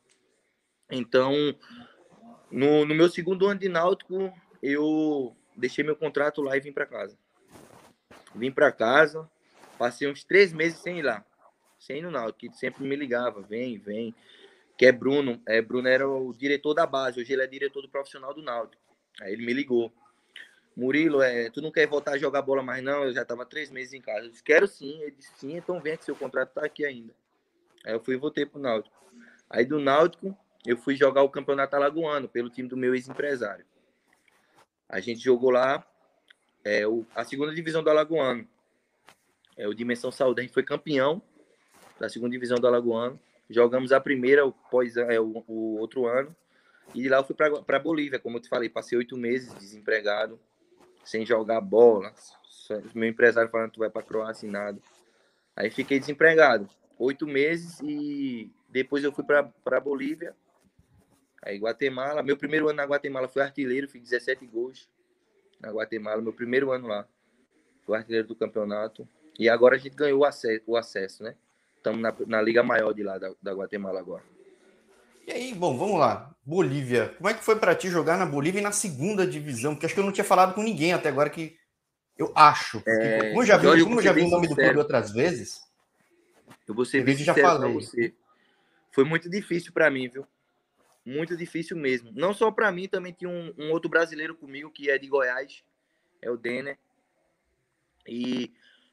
Então, 0.89 1.31
no, 2.49 2.87
no 2.87 2.95
meu 2.95 3.07
segundo 3.07 3.45
ano 3.45 3.59
de 3.59 3.69
Náutico, 3.69 4.33
eu 4.63 5.37
deixei 5.55 5.83
meu 5.83 5.95
contrato 5.95 6.41
lá 6.41 6.57
e 6.57 6.59
vim 6.59 6.73
para 6.73 6.87
casa. 6.87 7.15
Vim 8.33 8.51
para 8.51 8.71
casa, 8.71 9.29
passei 9.77 10.09
uns 10.09 10.23
três 10.23 10.51
meses 10.51 10.79
sem 10.79 10.97
ir 10.97 11.03
lá, 11.03 11.23
sem 11.79 12.01
no 12.01 12.11
Náutico, 12.11 12.51
que 12.51 12.57
sempre 12.57 12.83
me 12.83 12.95
ligava, 12.95 13.41
vem, 13.41 13.79
vem. 13.79 14.13
Que 14.77 14.85
é 14.85 14.91
Bruno, 14.91 15.41
é, 15.47 15.61
Bruno 15.61 15.87
era 15.87 16.07
o 16.07 16.33
diretor 16.33 16.73
da 16.73 16.85
base, 16.85 17.19
hoje 17.19 17.33
ele 17.33 17.41
é 17.41 17.47
diretor 17.47 17.81
do 17.81 17.89
profissional 17.89 18.33
do 18.33 18.41
Náutico. 18.41 18.81
Aí 19.21 19.33
ele 19.33 19.45
me 19.45 19.53
ligou. 19.53 19.91
Murilo, 20.75 21.21
é, 21.21 21.49
tu 21.49 21.61
não 21.61 21.71
quer 21.71 21.87
voltar 21.87 22.11
a 22.11 22.17
jogar 22.17 22.41
bola 22.41 22.63
mais 22.63 22.81
não? 22.83 23.03
Eu 23.03 23.13
já 23.13 23.23
estava 23.23 23.45
três 23.45 23.69
meses 23.69 23.93
em 23.93 24.01
casa. 24.01 24.27
Eu 24.27 24.31
disse, 24.31 24.43
quero 24.43 24.67
sim. 24.67 25.01
Ele 25.01 25.11
disse, 25.11 25.31
sim, 25.35 25.57
então 25.57 25.81
vem 25.81 25.97
que 25.97 26.05
seu 26.05 26.15
contrato 26.15 26.49
está 26.49 26.65
aqui 26.65 26.85
ainda. 26.85 27.13
Aí 27.85 27.93
eu 27.93 27.99
fui 27.99 28.15
e 28.15 28.17
voltei 28.17 28.45
pro 28.45 28.59
Náutico. 28.59 28.95
Aí 29.49 29.65
do 29.65 29.79
Náutico, 29.79 30.37
eu 30.65 30.77
fui 30.77 30.95
jogar 30.95 31.23
o 31.23 31.29
campeonato 31.29 31.75
alagoano 31.75 32.29
pelo 32.29 32.49
time 32.49 32.69
do 32.69 32.77
meu 32.77 32.93
ex-empresário. 32.93 33.65
A 34.87 34.99
gente 34.99 35.19
jogou 35.19 35.49
lá 35.49 35.85
é, 36.63 36.87
o, 36.87 37.05
a 37.15 37.23
segunda 37.23 37.53
divisão 37.53 37.83
do 37.83 37.89
Alagoano. 37.89 38.47
É, 39.57 39.67
o 39.67 39.73
Dimensão 39.73 40.11
Saúde. 40.11 40.41
A 40.41 40.43
gente 40.43 40.53
foi 40.53 40.63
campeão 40.63 41.21
da 41.99 42.09
segunda 42.09 42.31
divisão 42.31 42.57
do 42.57 42.67
Alagoano. 42.67 43.19
Jogamos 43.49 43.91
a 43.91 43.99
primeira, 43.99 44.45
o, 44.45 44.51
pós, 44.51 44.95
é, 44.95 45.19
o, 45.19 45.43
o 45.47 45.77
outro 45.77 46.05
ano. 46.05 46.35
E 46.93 47.01
de 47.01 47.09
lá 47.09 47.17
eu 47.17 47.23
fui 47.23 47.35
para 47.35 47.79
Bolívia, 47.79 48.19
como 48.19 48.37
eu 48.37 48.41
te 48.41 48.49
falei. 48.49 48.69
Passei 48.69 48.97
oito 48.97 49.17
meses 49.17 49.53
desempregado, 49.53 50.39
sem 51.03 51.25
jogar 51.25 51.61
bola. 51.61 52.13
Meu 52.93 53.09
empresário 53.09 53.49
falando 53.49 53.69
que 53.69 53.75
tu 53.75 53.79
vai 53.79 53.89
para 53.89 54.03
Croácia 54.03 54.47
e 54.47 54.49
nada. 54.49 54.79
Aí 55.55 55.69
fiquei 55.69 55.99
desempregado 55.99 56.69
oito 56.99 57.25
meses 57.25 57.79
e 57.81 58.51
depois 58.67 59.03
eu 59.03 59.11
fui 59.11 59.23
para 59.23 59.79
Bolívia, 59.79 60.35
aí 61.41 61.57
Guatemala. 61.57 62.21
Meu 62.21 62.37
primeiro 62.37 62.67
ano 62.67 62.77
na 62.77 62.83
Guatemala 62.83 63.27
foi 63.27 63.41
artilheiro, 63.41 63.87
fiz 63.87 64.03
17 64.03 64.45
gols 64.45 64.87
na 65.59 65.71
Guatemala, 65.71 66.21
meu 66.21 66.33
primeiro 66.33 66.71
ano 66.71 66.87
lá. 66.87 67.07
Fui 67.85 67.97
artilheiro 67.97 68.27
do 68.27 68.35
campeonato. 68.35 69.07
E 69.39 69.49
agora 69.49 69.75
a 69.75 69.79
gente 69.79 69.95
ganhou 69.95 70.19
o 70.19 70.25
acesso, 70.25 70.63
o 70.67 70.75
acesso 70.75 71.23
né? 71.23 71.35
Estamos 71.79 72.01
na, 72.01 72.13
na 72.27 72.41
Liga 72.41 72.61
Maior 72.61 72.93
de 72.93 73.03
lá, 73.03 73.17
da, 73.17 73.31
da 73.41 73.53
Guatemala 73.53 73.99
agora. 73.99 74.23
E 75.25 75.31
aí, 75.31 75.53
bom, 75.53 75.77
vamos 75.77 75.97
lá. 75.97 76.35
Bolívia. 76.45 77.13
Como 77.17 77.29
é 77.29 77.33
que 77.33 77.43
foi 77.43 77.55
para 77.55 77.73
ti 77.73 77.87
jogar 77.89 78.17
na 78.17 78.25
Bolívia 78.25 78.59
e 78.59 78.63
na 78.63 78.71
segunda 78.71 79.25
divisão? 79.25 79.73
Porque 79.73 79.85
acho 79.85 79.95
que 79.95 80.01
eu 80.01 80.05
não 80.05 80.11
tinha 80.11 80.25
falado 80.25 80.53
com 80.53 80.61
ninguém 80.61 80.91
até 80.91 81.07
agora 81.07 81.29
que 81.29 81.57
Eu 82.17 82.33
acho. 82.35 82.83
É, 82.85 83.29
como 83.29 83.41
eu 83.41 83.45
já 83.45 83.55
vi, 83.55 83.63
Jorge, 83.63 83.83
como 83.83 83.99
eu 83.99 84.03
já 84.03 84.11
vi 84.11 84.21
o 84.21 84.29
nome 84.29 84.47
sincero. 84.47 84.55
do 84.55 84.73
clube 84.73 84.79
outras 84.79 85.11
vezes. 85.11 85.61
Eu 86.67 86.75
vou 86.75 86.83
ser 86.83 87.03
bem 87.03 87.15
já 87.15 87.33
falei. 87.33 87.73
você. 87.73 88.13
Foi 88.91 89.05
muito 89.05 89.29
difícil 89.29 89.71
para 89.71 89.89
mim, 89.89 90.09
viu? 90.09 90.27
Muito 91.05 91.37
difícil 91.37 91.77
mesmo. 91.77 92.11
Não 92.13 92.33
só 92.33 92.51
para 92.51 92.71
mim, 92.71 92.87
também 92.87 93.13
tinha 93.13 93.29
um, 93.29 93.53
um, 93.57 93.71
outro 93.71 93.89
brasileiro 93.89 94.35
comigo 94.35 94.69
que 94.69 94.89
é 94.89 94.97
de 94.97 95.07
Goiás, 95.07 95.63
é 96.21 96.29
o 96.29 96.37
Denner. 96.37 96.77
E 98.07 98.51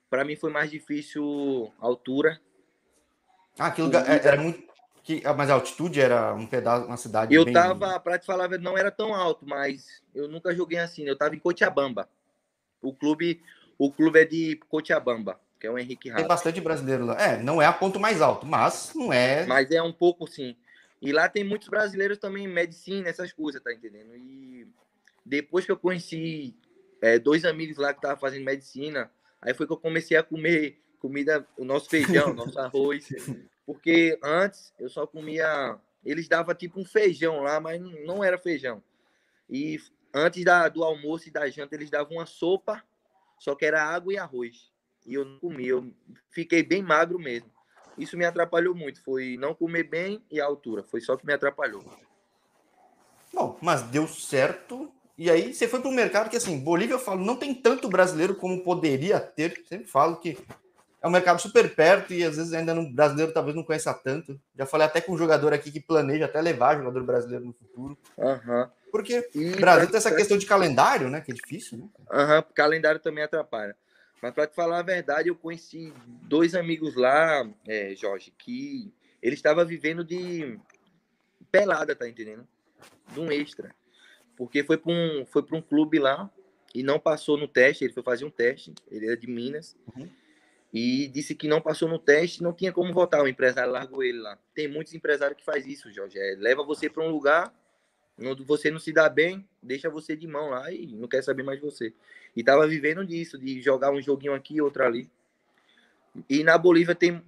para 0.08 0.24
mim 0.24 0.36
foi 0.36 0.50
mais 0.50 0.70
difícil 0.70 1.72
a 1.80 1.86
altura. 1.86 2.40
Ah, 3.58 3.66
aquilo 3.66 3.90
era 3.94 4.40
muito. 4.40 4.64
Que, 5.02 5.22
ah, 5.24 5.32
mas 5.32 5.48
a 5.48 5.54
altitude 5.54 6.00
era 6.00 6.34
um 6.34 6.46
pedaço, 6.46 6.86
uma 6.86 6.96
cidade. 6.96 7.34
Eu 7.34 7.44
bem... 7.44 7.54
tava, 7.54 7.98
para 8.00 8.18
te 8.18 8.26
falar, 8.26 8.48
não 8.58 8.76
era 8.76 8.90
tão 8.90 9.14
alto, 9.14 9.46
mas 9.46 10.02
eu 10.14 10.28
nunca 10.28 10.54
joguei 10.54 10.78
assim. 10.78 11.04
Né? 11.04 11.10
Eu 11.10 11.16
tava 11.16 11.36
em 11.36 11.38
Cochabamba. 11.38 12.08
O 12.82 12.92
clube, 12.92 13.40
o 13.78 13.90
clube 13.92 14.18
é 14.18 14.24
de 14.24 14.56
Cochabamba, 14.68 15.38
que 15.60 15.66
é 15.66 15.70
o 15.70 15.78
Henrique 15.78 16.08
Rato. 16.08 16.18
Tem 16.18 16.28
bastante 16.28 16.60
brasileiro 16.60 17.04
lá. 17.06 17.20
É, 17.20 17.40
não 17.40 17.62
é 17.62 17.66
a 17.66 17.72
ponto 17.72 18.00
mais 18.00 18.20
alto, 18.20 18.44
mas 18.44 18.92
não 18.94 19.12
é. 19.12 19.46
Mas 19.46 19.70
é 19.70 19.80
um 19.80 19.92
pouco 19.92 20.26
sim. 20.26 20.56
E 21.00 21.12
lá 21.12 21.28
tem 21.28 21.44
muitos 21.44 21.68
brasileiros 21.68 22.18
também 22.18 22.44
em 22.44 22.48
medicina, 22.48 23.08
essas 23.08 23.32
coisas, 23.32 23.62
tá 23.62 23.72
entendendo? 23.72 24.16
E 24.16 24.66
depois 25.24 25.64
que 25.64 25.70
eu 25.70 25.76
conheci 25.76 26.56
é, 27.00 27.18
dois 27.18 27.44
amigos 27.44 27.76
lá 27.76 27.92
que 27.92 27.98
estavam 27.98 28.18
fazendo 28.18 28.44
medicina, 28.44 29.10
aí 29.40 29.54
foi 29.54 29.66
que 29.66 29.72
eu 29.72 29.76
comecei 29.76 30.16
a 30.16 30.22
comer 30.22 30.80
comida, 31.06 31.46
o 31.56 31.64
nosso 31.64 31.88
feijão, 31.88 32.34
nosso 32.34 32.58
arroz. 32.58 33.08
Porque 33.64 34.18
antes 34.22 34.72
eu 34.78 34.88
só 34.88 35.06
comia. 35.06 35.78
Eles 36.04 36.28
davam 36.28 36.54
tipo 36.54 36.80
um 36.80 36.84
feijão 36.84 37.42
lá, 37.42 37.60
mas 37.60 37.80
não 37.80 38.22
era 38.22 38.38
feijão. 38.38 38.82
E 39.50 39.80
antes 40.14 40.44
da, 40.44 40.68
do 40.68 40.84
almoço 40.84 41.28
e 41.28 41.32
da 41.32 41.48
janta, 41.48 41.74
eles 41.74 41.90
davam 41.90 42.16
uma 42.16 42.26
sopa, 42.26 42.82
só 43.38 43.54
que 43.54 43.64
era 43.64 43.82
água 43.82 44.12
e 44.12 44.18
arroz. 44.18 44.70
E 45.04 45.14
eu 45.14 45.24
não 45.24 45.38
comia, 45.38 45.70
eu 45.70 45.92
fiquei 46.30 46.62
bem 46.62 46.82
magro 46.82 47.18
mesmo. 47.18 47.50
Isso 47.96 48.16
me 48.16 48.24
atrapalhou 48.24 48.74
muito. 48.74 49.02
Foi 49.02 49.36
não 49.38 49.54
comer 49.54 49.84
bem 49.84 50.22
e 50.30 50.40
a 50.40 50.44
altura. 50.44 50.82
Foi 50.82 51.00
só 51.00 51.16
que 51.16 51.24
me 51.24 51.32
atrapalhou. 51.32 51.84
Bom, 53.32 53.58
mas 53.60 53.82
deu 53.82 54.06
certo. 54.06 54.92
E 55.18 55.30
aí 55.30 55.54
você 55.54 55.66
foi 55.66 55.80
para 55.80 55.88
o 55.88 55.94
mercado 55.94 56.28
que, 56.28 56.36
assim, 56.36 56.58
Bolívia, 56.58 56.94
eu 56.94 56.98
falo, 56.98 57.24
não 57.24 57.36
tem 57.36 57.54
tanto 57.54 57.88
brasileiro 57.88 58.34
como 58.34 58.62
poderia 58.62 59.18
ter. 59.18 59.64
Sempre 59.66 59.86
falo 59.86 60.16
que 60.16 60.36
é 61.06 61.08
um 61.08 61.12
mercado 61.12 61.40
super 61.40 61.72
perto 61.72 62.12
e 62.12 62.24
às 62.24 62.36
vezes 62.36 62.52
ainda 62.52 62.74
no 62.74 62.90
brasileiro 62.90 63.32
talvez 63.32 63.54
não 63.54 63.62
conheça 63.62 63.94
tanto. 63.94 64.40
Já 64.58 64.66
falei 64.66 64.86
até 64.86 65.00
com 65.00 65.12
um 65.12 65.18
jogador 65.18 65.52
aqui 65.52 65.70
que 65.70 65.80
planeja 65.80 66.24
até 66.24 66.40
levar 66.40 66.76
jogador 66.76 67.04
brasileiro 67.04 67.44
no 67.44 67.52
futuro. 67.52 67.96
Uhum. 68.18 68.68
Porque 68.90 69.28
o 69.34 69.60
Brasil 69.60 69.88
tem 69.88 69.98
essa 69.98 70.14
questão 70.14 70.36
de 70.36 70.46
calendário, 70.46 71.08
né? 71.08 71.20
Que 71.20 71.30
é 71.30 71.34
difícil, 71.34 71.78
né? 71.78 71.88
Aham, 72.10 72.36
uhum, 72.38 72.44
calendário 72.54 72.98
também 72.98 73.22
atrapalha. 73.22 73.76
Mas 74.20 74.34
para 74.34 74.46
te 74.46 74.54
falar 74.56 74.80
a 74.80 74.82
verdade, 74.82 75.28
eu 75.28 75.36
conheci 75.36 75.92
dois 76.22 76.54
amigos 76.54 76.96
lá, 76.96 77.48
é, 77.68 77.94
Jorge, 77.94 78.32
que 78.36 78.92
ele 79.22 79.34
estava 79.34 79.64
vivendo 79.64 80.04
de 80.04 80.58
pelada, 81.52 81.94
tá 81.94 82.08
entendendo? 82.08 82.46
De 83.12 83.20
um 83.20 83.30
extra. 83.30 83.72
Porque 84.36 84.64
foi 84.64 84.76
para 84.76 84.92
um, 84.92 85.24
foi 85.24 85.44
um 85.52 85.62
clube 85.62 85.98
lá 85.98 86.28
e 86.74 86.82
não 86.82 86.98
passou 86.98 87.36
no 87.38 87.46
teste, 87.46 87.84
ele 87.84 87.92
foi 87.92 88.02
fazer 88.02 88.24
um 88.24 88.30
teste, 88.30 88.74
ele 88.90 89.06
era 89.06 89.16
de 89.16 89.28
Minas. 89.28 89.76
Uhum 89.94 90.08
e 90.78 91.08
disse 91.08 91.34
que 91.34 91.48
não 91.48 91.58
passou 91.58 91.88
no 91.88 91.98
teste, 91.98 92.42
não 92.42 92.52
tinha 92.52 92.70
como 92.70 92.92
votar. 92.92 93.22
O 93.22 93.26
empresário 93.26 93.72
largou 93.72 94.02
ele 94.02 94.18
lá. 94.18 94.38
Tem 94.54 94.68
muitos 94.68 94.92
empresários 94.92 95.38
que 95.38 95.42
faz 95.42 95.66
isso, 95.66 95.90
Jorge. 95.90 96.18
É, 96.18 96.36
leva 96.36 96.62
você 96.62 96.90
para 96.90 97.02
um 97.02 97.08
lugar, 97.08 97.50
onde 98.20 98.44
você 98.44 98.70
não 98.70 98.78
se 98.78 98.92
dá 98.92 99.08
bem, 99.08 99.48
deixa 99.62 99.88
você 99.88 100.14
de 100.14 100.26
mão 100.26 100.50
lá 100.50 100.70
e 100.70 100.86
não 100.88 101.08
quer 101.08 101.22
saber 101.22 101.42
mais 101.42 101.58
de 101.58 101.64
você. 101.64 101.94
E 102.36 102.44
tava 102.44 102.66
vivendo 102.66 103.06
disso, 103.06 103.38
de 103.38 103.62
jogar 103.62 103.90
um 103.90 104.02
joguinho 104.02 104.34
aqui, 104.34 104.60
outro 104.60 104.84
ali. 104.84 105.10
E 106.28 106.44
na 106.44 106.58
Bolívia 106.58 106.94
tem, 106.94 107.24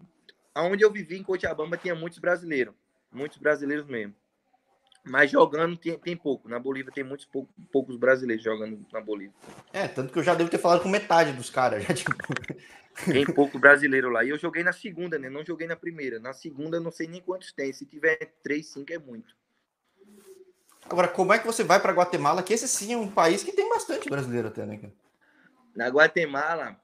aonde 0.54 0.84
eu 0.84 0.92
vivi 0.92 1.16
em 1.16 1.22
Cochabamba 1.22 1.78
tinha 1.78 1.94
muitos 1.94 2.18
brasileiros, 2.18 2.74
muitos 3.10 3.38
brasileiros 3.38 3.86
mesmo. 3.86 4.14
Mas 5.08 5.30
jogando 5.30 5.76
tem, 5.76 5.98
tem 5.98 6.16
pouco. 6.16 6.48
Na 6.48 6.58
Bolívia 6.58 6.92
tem 6.92 7.04
muitos 7.04 7.26
poucos, 7.26 7.54
poucos 7.72 7.96
brasileiros 7.96 8.44
jogando 8.44 8.84
na 8.92 9.00
Bolívia. 9.00 9.34
É, 9.72 9.88
tanto 9.88 10.12
que 10.12 10.18
eu 10.18 10.22
já 10.22 10.34
devo 10.34 10.50
ter 10.50 10.58
falado 10.58 10.82
com 10.82 10.88
metade 10.88 11.32
dos 11.32 11.50
caras. 11.50 11.84
Já, 11.84 11.94
tipo... 11.94 12.12
Tem 13.04 13.24
pouco 13.24 13.58
brasileiro 13.58 14.10
lá. 14.10 14.24
E 14.24 14.30
eu 14.30 14.38
joguei 14.38 14.64
na 14.64 14.72
segunda, 14.72 15.18
né? 15.18 15.30
Não 15.30 15.44
joguei 15.44 15.66
na 15.66 15.76
primeira. 15.76 16.18
Na 16.18 16.32
segunda, 16.32 16.80
não 16.80 16.90
sei 16.90 17.06
nem 17.06 17.20
quantos 17.20 17.52
tem. 17.52 17.72
Se 17.72 17.86
tiver 17.86 18.16
três, 18.42 18.66
cinco 18.66 18.92
é 18.92 18.98
muito. 18.98 19.36
Agora, 20.84 21.06
como 21.06 21.32
é 21.32 21.38
que 21.38 21.46
você 21.46 21.62
vai 21.62 21.80
para 21.80 21.92
Guatemala? 21.92 22.42
Que 22.42 22.54
esse 22.54 22.66
sim 22.66 22.92
é 22.92 22.96
um 22.96 23.10
país 23.10 23.44
que 23.44 23.52
tem 23.52 23.68
bastante 23.68 24.08
brasileiro 24.08 24.48
até, 24.48 24.66
né? 24.66 24.80
Na 25.76 25.88
Guatemala, 25.88 26.76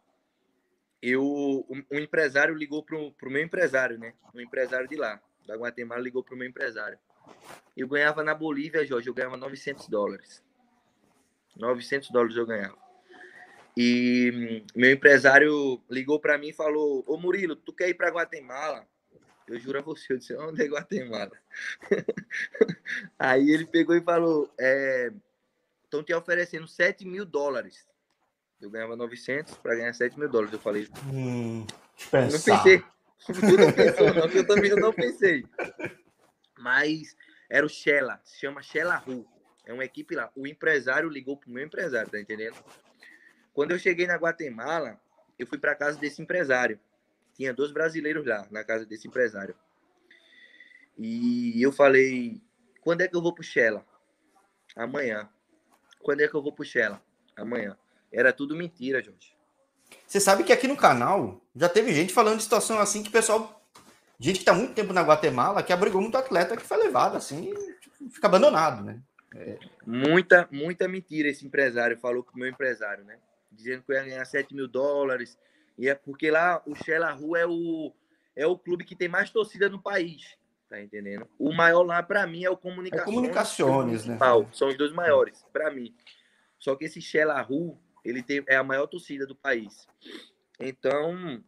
eu, 1.02 1.66
um, 1.68 1.84
um 1.90 1.98
empresário 1.98 2.54
ligou 2.54 2.82
pro, 2.82 3.12
pro 3.12 3.30
meu 3.30 3.42
empresário, 3.42 3.98
né? 3.98 4.14
Um 4.34 4.40
empresário 4.40 4.86
de 4.88 4.94
lá, 4.94 5.20
da 5.46 5.56
Guatemala, 5.56 6.00
ligou 6.00 6.22
pro 6.22 6.36
meu 6.36 6.46
empresário. 6.46 6.98
Eu 7.76 7.88
ganhava 7.88 8.22
na 8.22 8.34
Bolívia, 8.34 8.86
Jorge, 8.86 9.08
eu 9.08 9.14
ganhava 9.14 9.36
900 9.36 9.88
dólares. 9.88 10.42
900 11.56 12.10
dólares 12.10 12.36
eu 12.36 12.46
ganhava. 12.46 12.76
E 13.76 14.30
hum, 14.32 14.66
meu 14.74 14.92
empresário 14.92 15.82
ligou 15.90 16.20
para 16.20 16.38
mim 16.38 16.48
e 16.48 16.52
falou: 16.52 17.04
Ô 17.06 17.16
Murilo, 17.16 17.56
tu 17.56 17.72
quer 17.72 17.88
ir 17.88 17.94
para 17.94 18.10
Guatemala? 18.10 18.86
Eu 19.46 19.58
juro 19.58 19.78
a 19.78 19.82
você, 19.82 20.12
eu 20.12 20.18
disse: 20.18 20.36
onde 20.36 20.62
é 20.62 20.68
Guatemala? 20.68 21.32
Aí 23.18 23.50
ele 23.50 23.66
pegou 23.66 23.96
e 23.96 24.00
falou: 24.00 24.48
estão 25.84 26.00
é, 26.00 26.04
te 26.04 26.14
oferecendo 26.14 26.68
7 26.68 27.04
mil 27.04 27.24
dólares. 27.24 27.86
Eu 28.60 28.70
ganhava 28.70 28.96
900 28.96 29.56
para 29.56 29.74
ganhar 29.74 29.92
7 29.92 30.18
mil 30.18 30.28
dólares. 30.28 30.52
Eu 30.52 30.60
falei: 30.60 30.88
hum, 31.12 31.66
não 32.12 32.40
pensei. 32.40 32.84
Não 33.26 33.72
pensou, 33.72 34.14
não, 34.14 34.26
eu 34.26 34.46
também 34.46 34.70
não 34.76 34.92
pensei. 34.92 35.44
Mas 36.64 37.14
era 37.47 37.66
o 37.66 37.68
Shella, 37.68 38.18
se 38.25 38.40
chama 38.40 38.62
Shella 38.62 38.97
Ru. 38.97 39.26
É 39.66 39.73
uma 39.75 39.85
equipe 39.85 40.14
lá. 40.14 40.30
O 40.35 40.47
empresário 40.47 41.11
ligou 41.11 41.37
pro 41.37 41.50
meu 41.50 41.62
empresário, 41.62 42.11
tá 42.11 42.18
entendendo? 42.18 42.56
Quando 43.52 43.73
eu 43.73 43.78
cheguei 43.78 44.06
na 44.06 44.16
Guatemala, 44.16 44.99
eu 45.38 45.47
fui 45.47 45.59
para 45.59 45.75
casa 45.75 45.99
desse 45.99 46.23
empresário. 46.23 46.80
Tinha 47.35 47.52
dois 47.52 47.71
brasileiros 47.71 48.25
lá, 48.26 48.47
na 48.50 48.64
casa 48.64 48.87
desse 48.87 49.06
empresário. 49.06 49.54
E 50.97 51.61
eu 51.62 51.71
falei: 51.71 52.40
quando 52.80 53.02
é 53.02 53.09
que 53.09 53.14
eu 53.14 53.21
vou 53.21 53.35
pro 53.35 53.44
Shella? 53.44 53.85
Amanhã. 54.75 55.28
Quando 56.00 56.23
é 56.23 56.28
que 56.28 56.35
eu 56.35 56.42
vou 56.42 56.52
pro 56.52 56.64
Shella? 56.64 57.02
Amanhã. 57.37 57.76
Era 58.11 58.33
tudo 58.33 58.56
mentira, 58.56 59.02
Jorge. 59.02 59.37
Você 60.06 60.18
sabe 60.18 60.44
que 60.44 60.52
aqui 60.52 60.66
no 60.66 60.76
canal 60.76 61.42
já 61.54 61.68
teve 61.68 61.92
gente 61.92 62.12
falando 62.12 62.38
de 62.38 62.44
situação 62.44 62.78
assim 62.78 63.02
que 63.02 63.11
o 63.11 63.12
pessoal. 63.12 63.63
Gente 64.18 64.38
que 64.38 64.44
tá 64.44 64.54
muito 64.54 64.75
tempo 64.75 64.92
na 64.92 65.02
Guatemala, 65.02 65.62
que 65.62 65.73
abrigou 65.73 66.00
muito 66.00 66.16
atleta 66.16 66.56
que 66.56 66.62
foi 66.62 66.76
levado 66.78 67.16
assim, 67.16 67.52
tipo, 67.80 68.11
fica 68.11 68.26
abandonado, 68.26 68.85
né? 68.85 69.00
É. 69.35 69.59
Muita, 69.85 70.49
muita 70.50 70.87
mentira 70.87 71.28
esse 71.28 71.44
empresário 71.44 71.99
falou 71.99 72.23
com 72.23 72.37
o 72.37 72.38
meu 72.38 72.49
empresário, 72.49 73.04
né? 73.04 73.18
dizendo 73.54 73.83
que 73.83 73.92
eu 73.92 73.97
ia 73.97 74.04
ganhar 74.04 74.25
7 74.25 74.54
mil 74.54 74.68
dólares. 74.68 75.38
E 75.78 75.88
é 75.88 75.94
porque 75.94 76.30
lá 76.30 76.62
o 76.66 76.75
Xelahu 76.75 77.37
é 77.37 77.47
o, 77.47 77.92
é 78.37 78.47
o 78.47 78.59
clube 78.59 78.85
que 78.85 78.97
tem 78.97 79.09
mais 79.09 79.30
torcida 79.30 79.68
no 79.68 79.80
país. 79.80 80.37
Tá 80.68 80.80
entendendo? 80.80 81.28
O 81.38 81.52
maior 81.52 81.83
lá, 81.83 82.02
para 82.02 82.26
mim, 82.26 82.44
é 82.44 82.50
o 82.50 82.56
Comunicações. 82.56 83.09
É 83.09 83.12
comunicações, 83.12 84.06
né? 84.06 84.18
São 84.52 84.68
os 84.68 84.76
dois 84.76 84.92
maiores, 84.92 85.44
para 85.52 85.71
mim. 85.71 85.94
Só 86.59 86.75
que 86.75 86.87
esse 86.87 87.00
Xelahu, 87.00 87.78
ele 88.04 88.23
tem, 88.23 88.42
é 88.49 88.56
a 88.56 88.64
maior 88.64 88.87
torcida 88.87 89.26
do 89.26 89.37
país. 89.37 89.87
Então, 90.59 91.42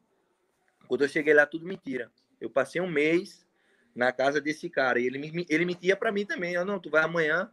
quando 0.87 1.03
eu 1.03 1.09
cheguei 1.09 1.35
lá, 1.35 1.47
tudo 1.47 1.67
mentira. 1.67 2.11
Eu 2.41 2.51
passei 2.51 2.81
um 2.81 2.91
mês 2.91 3.47
na 3.95 4.13
casa 4.13 4.41
desse 4.41 4.69
cara. 4.69 5.01
E 5.01 5.07
ele, 5.07 5.47
ele 5.49 5.65
mentia 5.65 5.97
para 5.97 6.13
mim 6.13 6.27
também. 6.27 6.55
Eu, 6.55 6.65
não, 6.65 6.79
tu 6.79 6.91
vai 6.91 7.03
amanhã, 7.03 7.51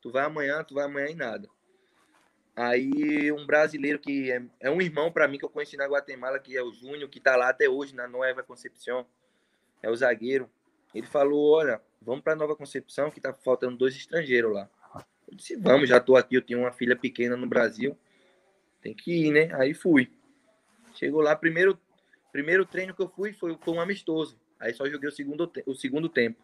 tu 0.00 0.10
vai 0.10 0.24
amanhã, 0.24 0.62
tu 0.62 0.74
vai 0.74 0.84
amanhã 0.84 1.08
e 1.08 1.14
nada. 1.14 1.48
Aí 2.54 3.30
um 3.32 3.44
brasileiro 3.44 3.98
que 3.98 4.30
é, 4.30 4.42
é 4.60 4.70
um 4.70 4.80
irmão 4.80 5.12
para 5.12 5.28
mim 5.28 5.36
que 5.36 5.44
eu 5.44 5.50
conheci 5.50 5.76
na 5.76 5.86
Guatemala, 5.86 6.38
que 6.38 6.56
é 6.56 6.62
o 6.62 6.72
Júnior, 6.72 7.10
que 7.10 7.18
está 7.18 7.36
lá 7.36 7.50
até 7.50 7.68
hoje 7.68 7.94
na 7.94 8.08
Nova 8.08 8.42
Concepção, 8.42 9.06
é 9.82 9.90
o 9.90 9.96
zagueiro. 9.96 10.50
Ele 10.94 11.06
falou: 11.06 11.52
Olha, 11.52 11.82
vamos 12.00 12.22
para 12.22 12.34
Nova 12.34 12.56
Concepção, 12.56 13.10
que 13.10 13.20
tá 13.20 13.34
faltando 13.34 13.76
dois 13.76 13.94
estrangeiros 13.94 14.54
lá. 14.54 14.70
Eu 15.28 15.36
disse: 15.36 15.56
Vamos, 15.56 15.88
já 15.88 16.00
tô 16.00 16.16
aqui. 16.16 16.36
Eu 16.36 16.42
tenho 16.42 16.60
uma 16.60 16.72
filha 16.72 16.96
pequena 16.96 17.36
no 17.36 17.46
Brasil, 17.46 17.98
tem 18.80 18.94
que 18.94 19.26
ir, 19.26 19.32
né? 19.32 19.54
Aí 19.60 19.74
fui. 19.74 20.10
Chegou 20.94 21.20
lá, 21.20 21.36
primeiro, 21.36 21.78
primeiro 22.36 22.66
treino 22.66 22.94
que 22.94 23.00
eu 23.00 23.08
fui 23.08 23.32
foi, 23.32 23.56
foi 23.58 23.74
um 23.74 23.80
amistoso. 23.80 24.38
Aí 24.60 24.74
só 24.74 24.86
joguei 24.86 25.08
o 25.08 25.12
segundo, 25.12 25.50
o 25.64 25.74
segundo 25.74 26.08
tempo. 26.08 26.38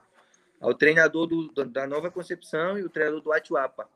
O 0.58 0.72
treinador 0.72 1.26
do, 1.26 1.64
da 1.66 1.86
Nova 1.86 2.10
Concepção 2.10 2.78
e 2.78 2.82
o 2.82 2.88
treinador 2.88 3.20
do 3.20 3.30
Atiuapa 3.30 3.86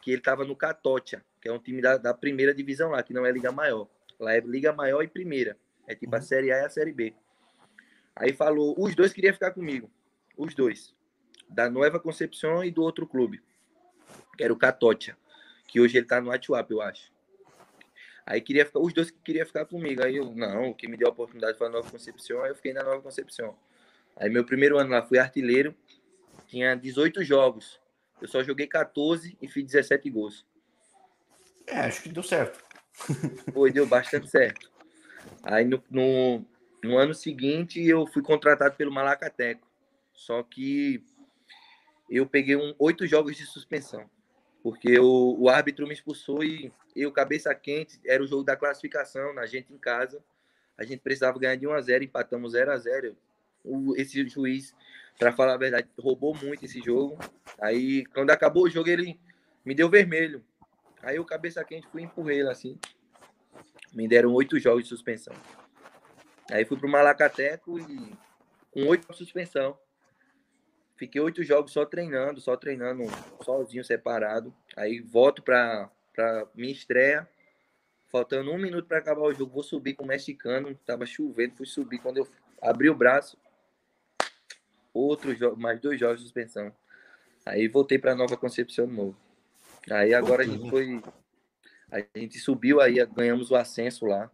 que 0.00 0.12
ele 0.12 0.18
estava 0.18 0.44
no 0.44 0.56
Catocha, 0.56 1.24
que 1.40 1.48
é 1.48 1.52
um 1.52 1.58
time 1.58 1.82
da, 1.82 1.96
da, 1.96 2.14
primeira 2.14 2.54
divisão 2.54 2.90
lá, 2.90 3.02
que 3.02 3.12
não 3.12 3.26
é 3.26 3.32
Liga 3.32 3.52
Maior. 3.52 3.88
Lá 4.18 4.34
é 4.34 4.40
Liga 4.40 4.72
Maior 4.72 5.02
e 5.02 5.08
Primeira. 5.08 5.56
É 5.86 5.94
tipo 5.94 6.14
a 6.14 6.18
uhum. 6.18 6.24
Série 6.24 6.52
A 6.52 6.58
e 6.58 6.64
a 6.64 6.70
Série 6.70 6.92
B. 6.92 7.14
Aí 8.14 8.32
falou, 8.32 8.74
os 8.78 8.94
dois 8.94 9.12
queriam 9.12 9.32
ficar 9.32 9.52
comigo. 9.52 9.90
Os 10.36 10.54
dois. 10.54 10.94
Da 11.48 11.68
Nova 11.70 12.00
Concepção 12.00 12.64
e 12.64 12.70
do 12.70 12.82
outro 12.82 13.06
clube. 13.06 13.42
Que 14.36 14.44
era 14.44 14.52
o 14.52 14.56
Catocha. 14.56 15.16
Que 15.66 15.80
hoje 15.80 15.98
ele 15.98 16.06
tá 16.06 16.20
no 16.20 16.28
WhatsApp, 16.28 16.72
eu 16.72 16.80
acho. 16.80 17.12
Aí 18.30 18.42
queria 18.42 18.66
ficar, 18.66 18.80
os 18.80 18.92
dois 18.92 19.10
que 19.10 19.18
queriam 19.20 19.46
ficar 19.46 19.64
comigo. 19.64 20.04
Aí 20.04 20.16
eu, 20.16 20.30
não, 20.34 20.68
o 20.68 20.74
que 20.74 20.86
me 20.86 20.98
deu 20.98 21.08
a 21.08 21.10
oportunidade 21.10 21.56
foi 21.56 21.66
a 21.66 21.70
Nova 21.70 21.90
Concepção, 21.90 22.42
aí 22.42 22.50
eu 22.50 22.54
fiquei 22.54 22.74
na 22.74 22.82
Nova 22.82 23.00
Concepção. 23.00 23.56
Aí 24.14 24.28
meu 24.28 24.44
primeiro 24.44 24.76
ano 24.76 24.90
lá 24.90 25.00
fui 25.02 25.18
artilheiro, 25.18 25.74
tinha 26.46 26.74
18 26.74 27.24
jogos. 27.24 27.80
Eu 28.20 28.28
só 28.28 28.42
joguei 28.42 28.66
14 28.66 29.38
e 29.40 29.48
fiz 29.48 29.64
17 29.64 30.10
gols. 30.10 30.44
É, 31.66 31.78
acho 31.78 32.02
que 32.02 32.10
deu 32.10 32.22
certo. 32.22 32.62
Foi, 33.54 33.72
deu 33.72 33.86
bastante 33.86 34.28
certo. 34.28 34.70
Aí 35.42 35.64
no, 35.64 35.82
no, 35.90 36.44
no 36.84 36.98
ano 36.98 37.14
seguinte 37.14 37.82
eu 37.82 38.06
fui 38.06 38.20
contratado 38.20 38.76
pelo 38.76 38.92
Malacateco. 38.92 39.66
Só 40.12 40.42
que 40.42 41.02
eu 42.10 42.26
peguei 42.26 42.56
um, 42.56 42.74
oito 42.78 43.06
jogos 43.06 43.38
de 43.38 43.46
suspensão. 43.46 44.04
Porque 44.68 44.98
o, 44.98 45.34
o 45.38 45.48
árbitro 45.48 45.86
me 45.86 45.94
expulsou 45.94 46.44
e 46.44 46.70
eu, 46.94 47.10
cabeça 47.10 47.54
quente, 47.54 47.98
era 48.04 48.22
o 48.22 48.26
jogo 48.26 48.44
da 48.44 48.54
classificação, 48.54 49.32
na 49.32 49.46
gente 49.46 49.72
em 49.72 49.78
casa. 49.78 50.22
A 50.76 50.84
gente 50.84 51.00
precisava 51.00 51.38
ganhar 51.38 51.56
de 51.56 51.66
1 51.66 51.72
a 51.72 51.80
0 51.80 52.04
empatamos 52.04 52.52
0 52.52 52.70
a 52.70 52.76
0 52.76 53.16
o, 53.64 53.96
Esse 53.96 54.28
juiz, 54.28 54.74
para 55.18 55.32
falar 55.32 55.54
a 55.54 55.56
verdade, 55.56 55.88
roubou 55.98 56.34
muito 56.34 56.66
esse 56.66 56.82
jogo. 56.82 57.18
Aí, 57.58 58.04
quando 58.12 58.28
acabou 58.28 58.64
o 58.64 58.68
jogo, 58.68 58.90
ele 58.90 59.18
me 59.64 59.74
deu 59.74 59.88
vermelho. 59.88 60.44
Aí 61.02 61.16
eu, 61.16 61.24
cabeça 61.24 61.64
quente, 61.64 61.88
fui 61.88 62.02
empurrei 62.02 62.40
ele 62.40 62.50
assim. 62.50 62.78
Me 63.94 64.06
deram 64.06 64.34
oito 64.34 64.58
jogos 64.58 64.82
de 64.82 64.90
suspensão. 64.90 65.34
Aí 66.50 66.66
fui 66.66 66.76
pro 66.76 66.90
Malacateco 66.90 67.78
e 67.78 68.12
com 68.70 68.86
oito 68.86 69.10
de 69.10 69.16
suspensão. 69.16 69.78
Fiquei 70.98 71.20
oito 71.20 71.44
jogos 71.44 71.72
só 71.72 71.86
treinando, 71.86 72.40
só 72.40 72.56
treinando 72.56 73.04
sozinho, 73.44 73.84
separado. 73.84 74.52
Aí 74.76 74.98
volto 74.98 75.42
para 75.42 75.88
minha 76.52 76.72
estreia. 76.72 77.28
Faltando 78.08 78.50
um 78.50 78.58
minuto 78.58 78.88
para 78.88 78.98
acabar 78.98 79.20
o 79.20 79.32
jogo, 79.32 79.52
vou 79.52 79.62
subir 79.62 79.94
com 79.94 80.02
o 80.02 80.08
mexicano. 80.08 80.74
Tava 80.84 81.06
chovendo, 81.06 81.54
fui 81.54 81.66
subir. 81.66 82.00
Quando 82.00 82.16
eu 82.16 82.28
abri 82.60 82.90
o 82.90 82.96
braço, 82.96 83.38
outro 84.92 85.32
jogo, 85.36 85.56
mais 85.60 85.80
dois 85.80 86.00
jogos 86.00 86.18
de 86.18 86.24
suspensão. 86.24 86.74
Aí 87.46 87.68
voltei 87.68 87.98
para 87.98 88.16
Nova 88.16 88.36
Concepção 88.36 88.88
de 88.88 88.92
novo. 88.92 89.16
Aí 89.88 90.12
agora 90.12 90.42
a 90.42 90.46
gente 90.46 90.68
foi. 90.68 91.00
A 91.92 92.18
gente 92.18 92.40
subiu 92.40 92.80
aí, 92.80 93.04
ganhamos 93.06 93.52
o 93.52 93.56
ascenso 93.56 94.04
lá. 94.04 94.28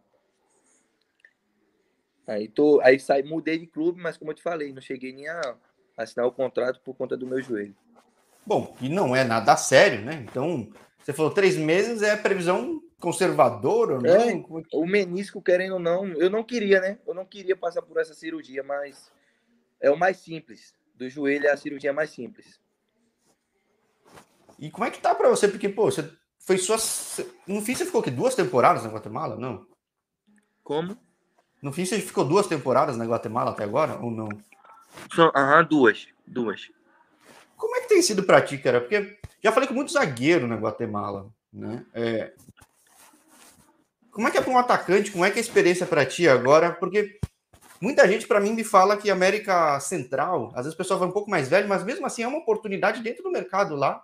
Aí, 2.25 2.47
tô, 2.47 2.81
aí 2.81 2.99
saí, 2.99 3.21
mudei 3.21 3.59
de 3.59 3.67
clube, 3.67 4.01
mas 4.01 4.17
como 4.17 4.31
eu 4.31 4.35
te 4.35 4.41
falei, 4.41 4.73
não 4.73 4.81
cheguei 4.81 5.13
nem 5.13 5.27
a 5.27 5.55
assinar 5.97 6.25
o 6.25 6.31
contrato 6.31 6.81
por 6.81 6.95
conta 6.95 7.15
do 7.15 7.27
meu 7.27 7.41
joelho. 7.41 7.75
Bom, 8.45 8.75
e 8.79 8.89
não 8.89 9.15
é 9.15 9.23
nada 9.23 9.57
sério, 9.57 10.01
né? 10.01 10.25
Então, 10.29 10.69
você 11.01 11.13
falou 11.13 11.31
três 11.31 11.57
meses 11.57 12.01
é 12.01 12.15
previsão 12.15 12.81
conservadora, 12.99 13.99
não? 13.99 14.09
É, 14.09 14.43
o 14.73 14.85
menisco, 14.85 15.41
querendo 15.41 15.73
ou 15.73 15.79
não, 15.79 16.07
eu 16.07 16.29
não 16.29 16.43
queria, 16.43 16.79
né? 16.79 16.99
Eu 17.07 17.13
não 17.13 17.25
queria 17.25 17.55
passar 17.55 17.81
por 17.81 17.97
essa 17.99 18.13
cirurgia, 18.13 18.63
mas 18.63 19.11
é 19.79 19.89
o 19.89 19.97
mais 19.97 20.17
simples. 20.17 20.73
Do 20.95 21.09
joelho 21.09 21.47
é 21.47 21.51
a 21.51 21.57
cirurgia 21.57 21.91
mais 21.91 22.09
simples. 22.11 22.59
E 24.57 24.71
como 24.71 24.85
é 24.85 24.91
que 24.91 25.01
tá 25.01 25.13
para 25.13 25.29
você? 25.29 25.47
Porque, 25.47 25.67
pô, 25.67 25.91
você 25.91 26.09
foi 26.39 26.57
só. 26.57 26.75
No 27.45 27.61
fim, 27.61 27.75
você 27.75 27.85
ficou 27.85 28.01
aqui 28.01 28.11
duas 28.11 28.35
temporadas 28.35 28.83
na 28.83 28.89
Guatemala, 28.89 29.35
não? 29.35 29.67
Como? 30.63 30.97
No 31.61 31.73
fim, 31.73 31.85
você 31.85 31.99
ficou 31.99 32.23
duas 32.23 32.47
temporadas 32.47 32.95
na 32.95 33.05
Guatemala 33.05 33.51
até 33.51 33.63
agora, 33.63 33.99
ou 33.99 34.09
não? 34.09 34.29
Aham, 35.17 35.59
uhum, 35.59 35.67
duas. 35.67 36.07
Duas. 36.25 36.69
Como 37.55 37.75
é 37.75 37.81
que 37.81 37.89
tem 37.89 38.01
sido 38.01 38.23
pra 38.23 38.41
ti, 38.41 38.57
cara? 38.57 38.81
Porque 38.81 39.17
já 39.41 39.51
falei 39.51 39.67
com 39.67 39.73
muito 39.73 39.91
zagueiro 39.91 40.47
na 40.47 40.55
Guatemala, 40.55 41.29
né? 41.51 41.85
É... 41.93 42.33
Como 44.11 44.27
é 44.27 44.31
que 44.31 44.37
é 44.37 44.41
para 44.41 44.51
um 44.51 44.57
atacante? 44.57 45.11
Como 45.11 45.25
é 45.25 45.29
que 45.29 45.37
é 45.37 45.41
a 45.41 45.45
experiência 45.45 45.85
para 45.85 46.05
ti 46.05 46.27
agora? 46.27 46.71
Porque 46.71 47.19
muita 47.81 48.07
gente, 48.07 48.27
para 48.27 48.39
mim, 48.39 48.53
me 48.53 48.63
fala 48.63 48.97
que 48.97 49.11
América 49.11 49.79
Central, 49.79 50.51
às 50.55 50.63
vezes 50.65 50.73
o 50.73 50.77
pessoal 50.77 50.99
vai 50.99 51.09
um 51.09 51.11
pouco 51.11 51.29
mais 51.29 51.49
velho, 51.49 51.67
mas 51.67 51.83
mesmo 51.83 52.05
assim 52.05 52.23
é 52.23 52.27
uma 52.27 52.39
oportunidade 52.39 53.01
dentro 53.01 53.23
do 53.23 53.31
mercado 53.31 53.75
lá. 53.75 54.03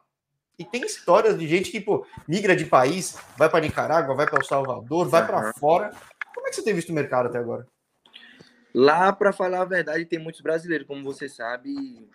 E 0.60 0.66
tem 0.66 0.86
histórias 0.86 1.40
de 1.40 1.48
gente 1.48 1.72
que, 1.72 1.80
pô, 1.80 2.06
migra 2.28 2.56
de 2.56 2.66
país, 2.66 3.18
vai 3.38 3.50
para 3.50 3.62
Nicarágua, 3.62 4.16
vai 4.16 4.28
para 4.28 4.38
El 4.38 4.46
Salvador, 4.46 5.08
vai 5.08 5.26
para 5.26 5.54
fora. 5.54 5.92
Como 6.36 6.46
é 6.46 6.50
que 6.50 6.58
você 6.58 6.64
tem 6.64 6.74
visto 6.74 6.90
o 6.90 6.94
mercado 6.94 7.28
até 7.28 7.38
agora? 7.40 7.66
Lá, 8.74 9.12
para 9.12 9.34
falar 9.34 9.62
a 9.62 9.66
verdade, 9.66 10.06
tem 10.06 10.20
muitos 10.20 10.42
brasileiros, 10.42 10.88
como 10.88 11.04
você 11.04 11.28
sabe. 11.28 12.08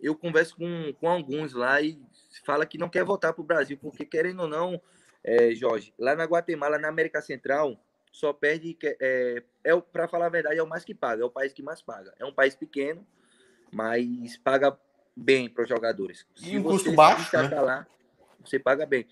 Eu 0.00 0.14
converso 0.14 0.56
com, 0.56 0.92
com 1.00 1.08
alguns 1.08 1.52
lá 1.52 1.80
e 1.80 2.00
fala 2.44 2.66
que 2.66 2.78
não 2.78 2.88
quer 2.88 3.04
voltar 3.04 3.32
para 3.32 3.42
o 3.42 3.46
Brasil, 3.46 3.78
porque 3.80 4.04
querendo 4.04 4.40
ou 4.40 4.48
não, 4.48 4.80
é, 5.24 5.54
Jorge, 5.54 5.94
lá 5.98 6.14
na 6.14 6.24
Guatemala, 6.24 6.78
na 6.78 6.88
América 6.88 7.22
Central, 7.22 7.78
só 8.10 8.32
perde. 8.32 8.76
É, 9.00 9.42
é 9.64 9.80
para 9.80 10.08
falar 10.08 10.26
a 10.26 10.30
verdade, 10.30 10.58
é 10.58 10.62
o 10.62 10.68
mais 10.68 10.84
que 10.84 10.94
paga, 10.94 11.22
é 11.22 11.24
o 11.24 11.30
país 11.30 11.52
que 11.52 11.62
mais 11.62 11.80
paga. 11.80 12.12
É 12.18 12.24
um 12.24 12.32
país 12.32 12.54
pequeno, 12.54 13.06
mas 13.72 14.36
paga 14.36 14.76
bem 15.16 15.48
para 15.48 15.62
os 15.62 15.68
jogadores. 15.68 16.26
E 16.42 16.58
um 16.58 16.62
custo 16.62 16.92
baixo. 16.92 17.34
Né? 17.36 17.60
Lá, 17.60 17.86
você 18.44 18.58
paga 18.58 18.84
bem. 18.84 19.06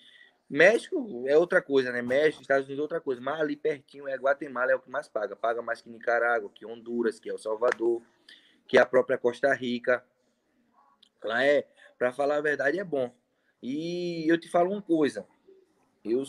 México 0.50 1.24
é 1.28 1.38
outra 1.38 1.62
coisa, 1.62 1.92
né? 1.92 2.02
México, 2.02 2.42
Estados 2.42 2.66
Unidos 2.66 2.80
é 2.80 2.82
outra 2.82 3.00
coisa. 3.00 3.20
Mas 3.20 3.40
ali 3.40 3.54
pertinho 3.54 4.08
é 4.08 4.16
Guatemala, 4.16 4.72
é 4.72 4.74
o 4.74 4.80
que 4.80 4.90
mais 4.90 5.06
paga. 5.06 5.36
Paga 5.36 5.62
mais 5.62 5.80
que 5.80 5.88
Nicarágua, 5.88 6.50
que 6.52 6.66
Honduras, 6.66 7.20
que 7.20 7.30
El 7.30 7.38
Salvador, 7.38 8.02
que 8.66 8.76
a 8.76 8.84
própria 8.84 9.16
Costa 9.16 9.54
Rica. 9.54 10.04
Lá 11.22 11.44
é, 11.44 11.68
para 11.96 12.12
falar 12.12 12.38
a 12.38 12.40
verdade, 12.40 12.80
é 12.80 12.84
bom. 12.84 13.14
E 13.62 14.24
eu 14.28 14.40
te 14.40 14.48
falo 14.48 14.72
uma 14.72 14.82
coisa. 14.82 15.24
Eu, 16.04 16.24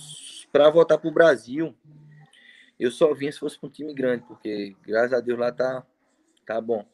para 0.52 0.70
voltar 0.70 1.00
para 1.00 1.10
o 1.10 1.14
Brasil, 1.14 1.76
eu 2.80 2.92
só 2.92 3.14
vim 3.16 3.32
se 3.32 3.40
fosse 3.40 3.58
para 3.58 3.68
um 3.68 3.72
time 3.72 3.94
grande, 3.94 4.24
porque 4.28 4.76
graças 4.84 5.14
a 5.14 5.20
Deus 5.20 5.40
lá 5.40 5.52
tá, 5.52 5.84
tá 6.46 6.62
bom. 6.62 6.86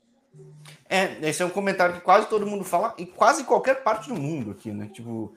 É, 0.87 1.27
esse 1.27 1.41
é 1.41 1.45
um 1.45 1.49
comentário 1.49 1.95
que 1.95 2.01
quase 2.01 2.29
todo 2.29 2.45
mundo 2.45 2.63
fala 2.63 2.95
em 2.97 3.05
quase 3.05 3.43
qualquer 3.43 3.83
parte 3.83 4.07
do 4.07 4.15
mundo 4.15 4.51
aqui, 4.51 4.71
né? 4.71 4.87
Tipo, 4.93 5.35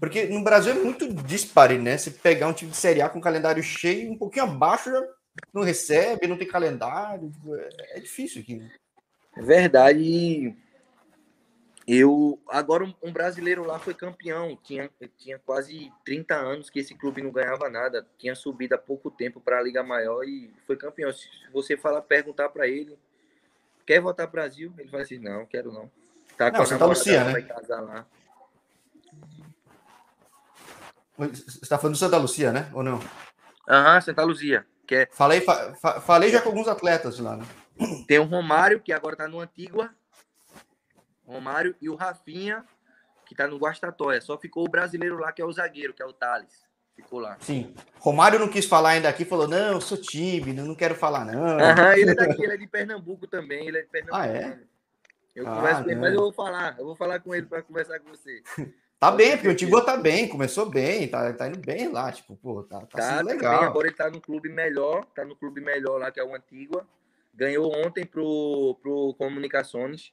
porque 0.00 0.24
no 0.24 0.42
Brasil 0.42 0.72
é 0.72 0.76
muito 0.76 1.12
dispare, 1.12 1.76
né? 1.76 1.98
Se 1.98 2.10
pegar 2.10 2.48
um 2.48 2.54
time 2.54 2.70
de 2.70 2.76
Série 2.76 3.02
A 3.02 3.08
com 3.08 3.20
calendário 3.20 3.62
cheio, 3.62 4.10
um 4.10 4.16
pouquinho 4.18 4.46
abaixo 4.46 4.90
já 4.90 5.06
não 5.52 5.62
recebe, 5.62 6.26
não 6.26 6.38
tem 6.38 6.48
calendário. 6.48 7.30
É, 7.54 7.98
é 7.98 8.00
difícil 8.00 8.40
aqui. 8.40 8.56
Né? 8.56 8.70
É 9.36 9.42
verdade. 9.42 10.56
Eu 11.86 12.40
agora 12.48 12.84
um 13.02 13.12
brasileiro 13.12 13.64
lá 13.64 13.78
foi 13.78 13.94
campeão, 13.94 14.56
tinha, 14.62 14.88
tinha 15.18 15.38
quase 15.40 15.92
30 16.04 16.34
anos 16.34 16.70
que 16.70 16.78
esse 16.78 16.94
clube 16.94 17.20
não 17.20 17.32
ganhava 17.32 17.68
nada, 17.68 18.06
tinha 18.16 18.34
subido 18.34 18.76
há 18.76 18.78
pouco 18.78 19.10
tempo 19.10 19.40
para 19.40 19.58
a 19.58 19.62
Liga 19.62 19.82
Maior 19.82 20.22
e 20.24 20.52
foi 20.66 20.76
campeão. 20.76 21.12
Se 21.12 21.28
você 21.52 21.76
falar, 21.76 22.02
perguntar 22.02 22.48
para 22.50 22.68
ele, 22.68 22.96
quer 23.84 24.00
o 24.00 24.30
Brasil? 24.30 24.72
Ele 24.78 24.88
vai 24.88 25.02
dizer, 25.02 25.18
não, 25.18 25.44
quero 25.44 25.72
não. 25.72 25.90
Tá 26.38 26.50
não, 26.50 26.64
Santa 26.64 26.86
Lucia, 26.86 27.24
né? 27.24 27.32
Vai 27.32 27.42
casar 27.42 27.80
lá. 27.80 28.06
Você 31.28 31.58
está 31.62 31.78
falando 31.78 31.94
do 31.94 31.98
Santa 31.98 32.16
Lucia, 32.16 32.52
né? 32.52 32.70
Ou 32.72 32.82
não? 32.82 33.00
Aham, 33.68 33.94
uhum, 33.94 34.00
Santa 34.00 34.22
Lucia. 34.22 34.66
Que 34.86 34.94
é... 34.96 35.08
falei, 35.12 35.40
fa 35.40 36.00
falei 36.00 36.30
já 36.30 36.40
com 36.40 36.48
alguns 36.48 36.66
atletas 36.66 37.18
lá, 37.18 37.36
né? 37.36 37.46
Tem 38.06 38.18
o 38.18 38.24
Romário, 38.24 38.80
que 38.80 38.92
agora 38.92 39.14
está 39.14 39.28
no 39.28 39.40
Antigua. 39.40 39.90
Romário 41.26 41.76
e 41.80 41.88
o 41.88 41.94
Rafinha, 41.94 42.64
que 43.24 43.34
está 43.34 43.46
no 43.46 43.56
Guastatoia. 43.56 44.20
Só 44.20 44.36
ficou 44.36 44.64
o 44.66 44.70
brasileiro 44.70 45.18
lá, 45.18 45.32
que 45.32 45.40
é 45.40 45.44
o 45.44 45.52
zagueiro, 45.52 45.94
que 45.94 46.02
é 46.02 46.06
o 46.06 46.12
Thales. 46.12 46.64
Ficou 46.96 47.20
lá. 47.20 47.36
Sim. 47.40 47.72
Romário 47.98 48.38
não 48.38 48.48
quis 48.48 48.66
falar 48.66 48.90
ainda 48.90 49.08
aqui, 49.08 49.24
falou: 49.24 49.46
não, 49.46 49.74
eu 49.74 49.80
sou 49.80 49.96
tímido, 49.96 50.64
não 50.64 50.74
quero 50.74 50.94
falar, 50.94 51.24
não. 51.24 51.58
Aham, 51.58 51.96
ele 51.96 52.10
é 52.10 52.14
daqui, 52.14 52.42
ele 52.42 52.54
é 52.54 52.56
de 52.56 52.66
Pernambuco 52.66 53.26
também. 53.26 53.68
Ele 53.68 53.78
é 53.78 53.82
de 53.82 53.88
Pernambuco. 53.88 54.20
Ah, 54.20 54.26
é? 54.26 54.58
Eu 55.34 55.48
ah, 55.48 55.54
converso 55.54 55.84
com 55.84 55.90
ele, 55.90 56.00
mas 56.00 56.12
eu 56.12 56.20
vou 56.20 56.32
falar, 56.32 56.76
eu 56.78 56.84
vou 56.84 56.96
falar 56.96 57.20
com 57.20 57.34
ele 57.34 57.46
para 57.46 57.62
conversar 57.62 58.00
com 58.00 58.08
você. 58.10 58.42
Tá 59.00 59.10
bem, 59.10 59.32
porque 59.32 59.48
o 59.48 59.56
Tigua 59.56 59.82
tá 59.82 59.96
bem, 59.96 60.28
começou 60.28 60.68
bem, 60.68 61.08
tá, 61.08 61.32
tá 61.32 61.48
indo 61.48 61.58
bem 61.58 61.88
lá, 61.88 62.12
tipo, 62.12 62.36
pô, 62.36 62.62
tá, 62.62 62.80
tá, 62.80 62.98
tá 62.98 63.20
legal. 63.22 63.58
Bem, 63.58 63.68
agora 63.68 63.86
ele 63.86 63.96
tá 63.96 64.10
no 64.10 64.20
clube 64.20 64.50
melhor, 64.50 65.06
tá 65.14 65.24
no 65.24 65.34
clube 65.34 65.62
melhor 65.62 65.98
lá, 65.98 66.10
que 66.10 66.20
é 66.20 66.24
o 66.24 66.34
Antigua. 66.34 66.86
Ganhou 67.34 67.74
ontem 67.74 68.04
pro, 68.04 68.76
pro 68.82 69.14
Comunicações, 69.14 70.12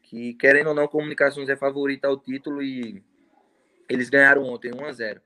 que 0.00 0.32
querendo 0.34 0.68
ou 0.68 0.74
não, 0.74 0.86
Comunicações 0.86 1.48
é 1.48 1.56
favorita 1.56 2.06
ao 2.06 2.16
título 2.16 2.62
e 2.62 3.02
eles 3.88 4.08
ganharam 4.08 4.44
ontem 4.44 4.72
1 4.72 4.84
a 4.84 4.92
0 4.92 5.20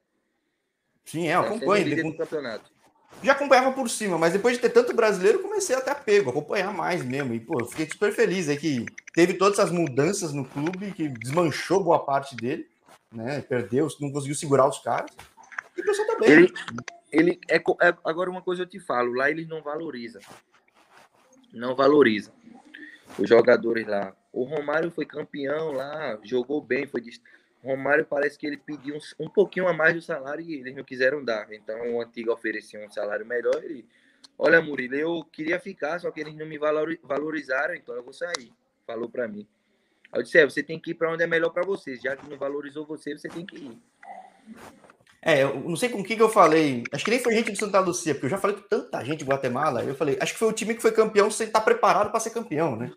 Sim, 1.05 1.29
é, 1.29 1.35
tá 1.35 1.41
acompanho. 1.41 2.13
Tá 2.17 2.25
campeonato 2.25 2.82
já 3.23 3.33
acompanhava 3.33 3.73
por 3.73 3.89
cima, 3.89 4.19
mas 4.19 4.33
depois 4.33 4.57
de 4.57 4.63
ter 4.63 4.71
tanto 4.71 4.95
brasileiro, 4.95 5.41
comecei 5.41 5.77
até 5.77 5.91
a 5.91 5.95
pego, 5.95 6.31
acompanhar 6.31 6.73
mais 6.73 7.05
mesmo. 7.05 7.35
E, 7.35 7.41
pô, 7.41 7.65
fiquei 7.67 7.89
super 7.89 8.13
feliz 8.13 8.49
aí 8.49 8.57
que 8.57 8.87
teve 9.15 9.35
todas 9.35 9.59
essas 9.59 9.71
mudanças 9.71 10.33
no 10.33 10.45
clube, 10.45 10.93
que 10.93 11.09
desmanchou 11.09 11.85
boa 11.85 12.05
parte 12.05 12.35
dele, 12.37 12.69
né? 13.13 13.41
Perdeu, 13.41 13.89
não 14.01 14.11
conseguiu 14.11 14.35
segurar 14.35 14.69
os 14.69 14.79
caras. 14.79 15.11
E 15.77 15.81
o 15.81 15.85
pessoal 15.85 16.09
tá 16.09 16.19
bem. 16.19 16.31
Ele, 16.31 16.53
ele 17.13 17.41
é, 17.49 17.57
é, 17.57 17.95
agora 18.05 18.31
uma 18.31 18.43
coisa 18.43 18.63
eu 18.63 18.67
te 18.67 18.81
falo, 18.81 19.13
lá 19.13 19.31
eles 19.31 19.47
não 19.47 19.63
valorizam. 19.63 20.23
Não 21.53 21.75
valorizam. 21.75 22.33
Os 23.19 23.29
jogadores 23.29 23.87
lá. 23.87 24.15
O 24.33 24.45
Romário 24.45 24.91
foi 24.91 25.05
campeão 25.05 25.73
lá, 25.73 26.19
jogou 26.25 26.61
bem, 26.61 26.87
foi 26.87 27.03
Romário 27.63 28.05
parece 28.05 28.37
que 28.37 28.47
ele 28.47 28.57
pediu 28.57 28.97
um, 28.97 29.25
um 29.27 29.29
pouquinho 29.31 29.69
a 29.69 29.73
mais 29.73 29.95
do 29.95 30.03
salário 30.03 30.45
e 30.45 30.55
eles 30.55 30.75
não 30.75 30.83
quiseram 30.83 31.25
dar. 31.25 31.53
Então 31.53 31.95
o 31.95 32.01
antigo 32.01 32.33
oferecia 32.33 32.85
um 32.85 32.91
salário 32.91 33.25
melhor 33.25 33.63
e 33.65 33.85
olha, 34.37 34.61
Murilo, 34.61 34.97
eu 34.97 35.25
queria 35.33 35.61
ficar, 35.61 36.01
só 36.01 36.11
que 36.11 36.21
eles 36.21 36.35
não 36.35 36.47
me 36.47 36.59
valorizaram, 36.59 37.75
então 37.75 37.95
eu 37.95 38.03
vou 38.03 38.13
sair. 38.13 38.53
Falou 38.87 39.09
para 39.09 39.29
mim. 39.29 39.47
Aí 40.13 40.21
eu 40.21 40.23
disse, 40.25 40.39
é, 40.39 40.45
você 40.45 40.63
tem 40.63 40.79
que 40.79 40.91
ir 40.91 40.95
para 40.95 41.13
onde 41.13 41.23
é 41.23 41.27
melhor 41.27 41.51
para 41.51 41.65
você. 41.65 41.97
Já 41.97 42.17
que 42.17 42.29
não 42.29 42.37
valorizou 42.37 42.85
você, 42.85 43.17
você 43.17 43.29
tem 43.29 43.47
que 43.47 43.57
ir. 43.57 43.79
É, 45.25 45.45
eu 45.45 45.61
não 45.61 45.77
sei 45.77 45.89
com 45.89 46.03
quem 46.03 46.17
que 46.17 46.23
eu 46.23 46.29
falei. 46.29 46.83
Acho 46.93 47.05
que 47.05 47.11
nem 47.13 47.21
foi 47.21 47.33
gente 47.35 47.53
de 47.53 47.59
Santa 47.59 47.79
Lucia, 47.79 48.13
porque 48.13 48.27
eu 48.27 48.31
já 48.31 48.39
falei 48.39 48.57
com 48.57 48.69
tanta 48.69 49.05
gente 49.05 49.21
de 49.21 49.25
Guatemala. 49.25 49.85
Eu 49.85 49.95
falei, 49.95 50.19
acho 50.21 50.33
que 50.33 50.39
foi 50.39 50.49
o 50.49 50.53
time 50.53 50.75
que 50.75 50.83
foi 50.83 50.91
campeão 50.91 51.31
sem 51.31 51.47
estar 51.47 51.61
preparado 51.61 52.11
para 52.11 52.19
ser 52.19 52.31
campeão, 52.31 52.75
né? 52.75 52.93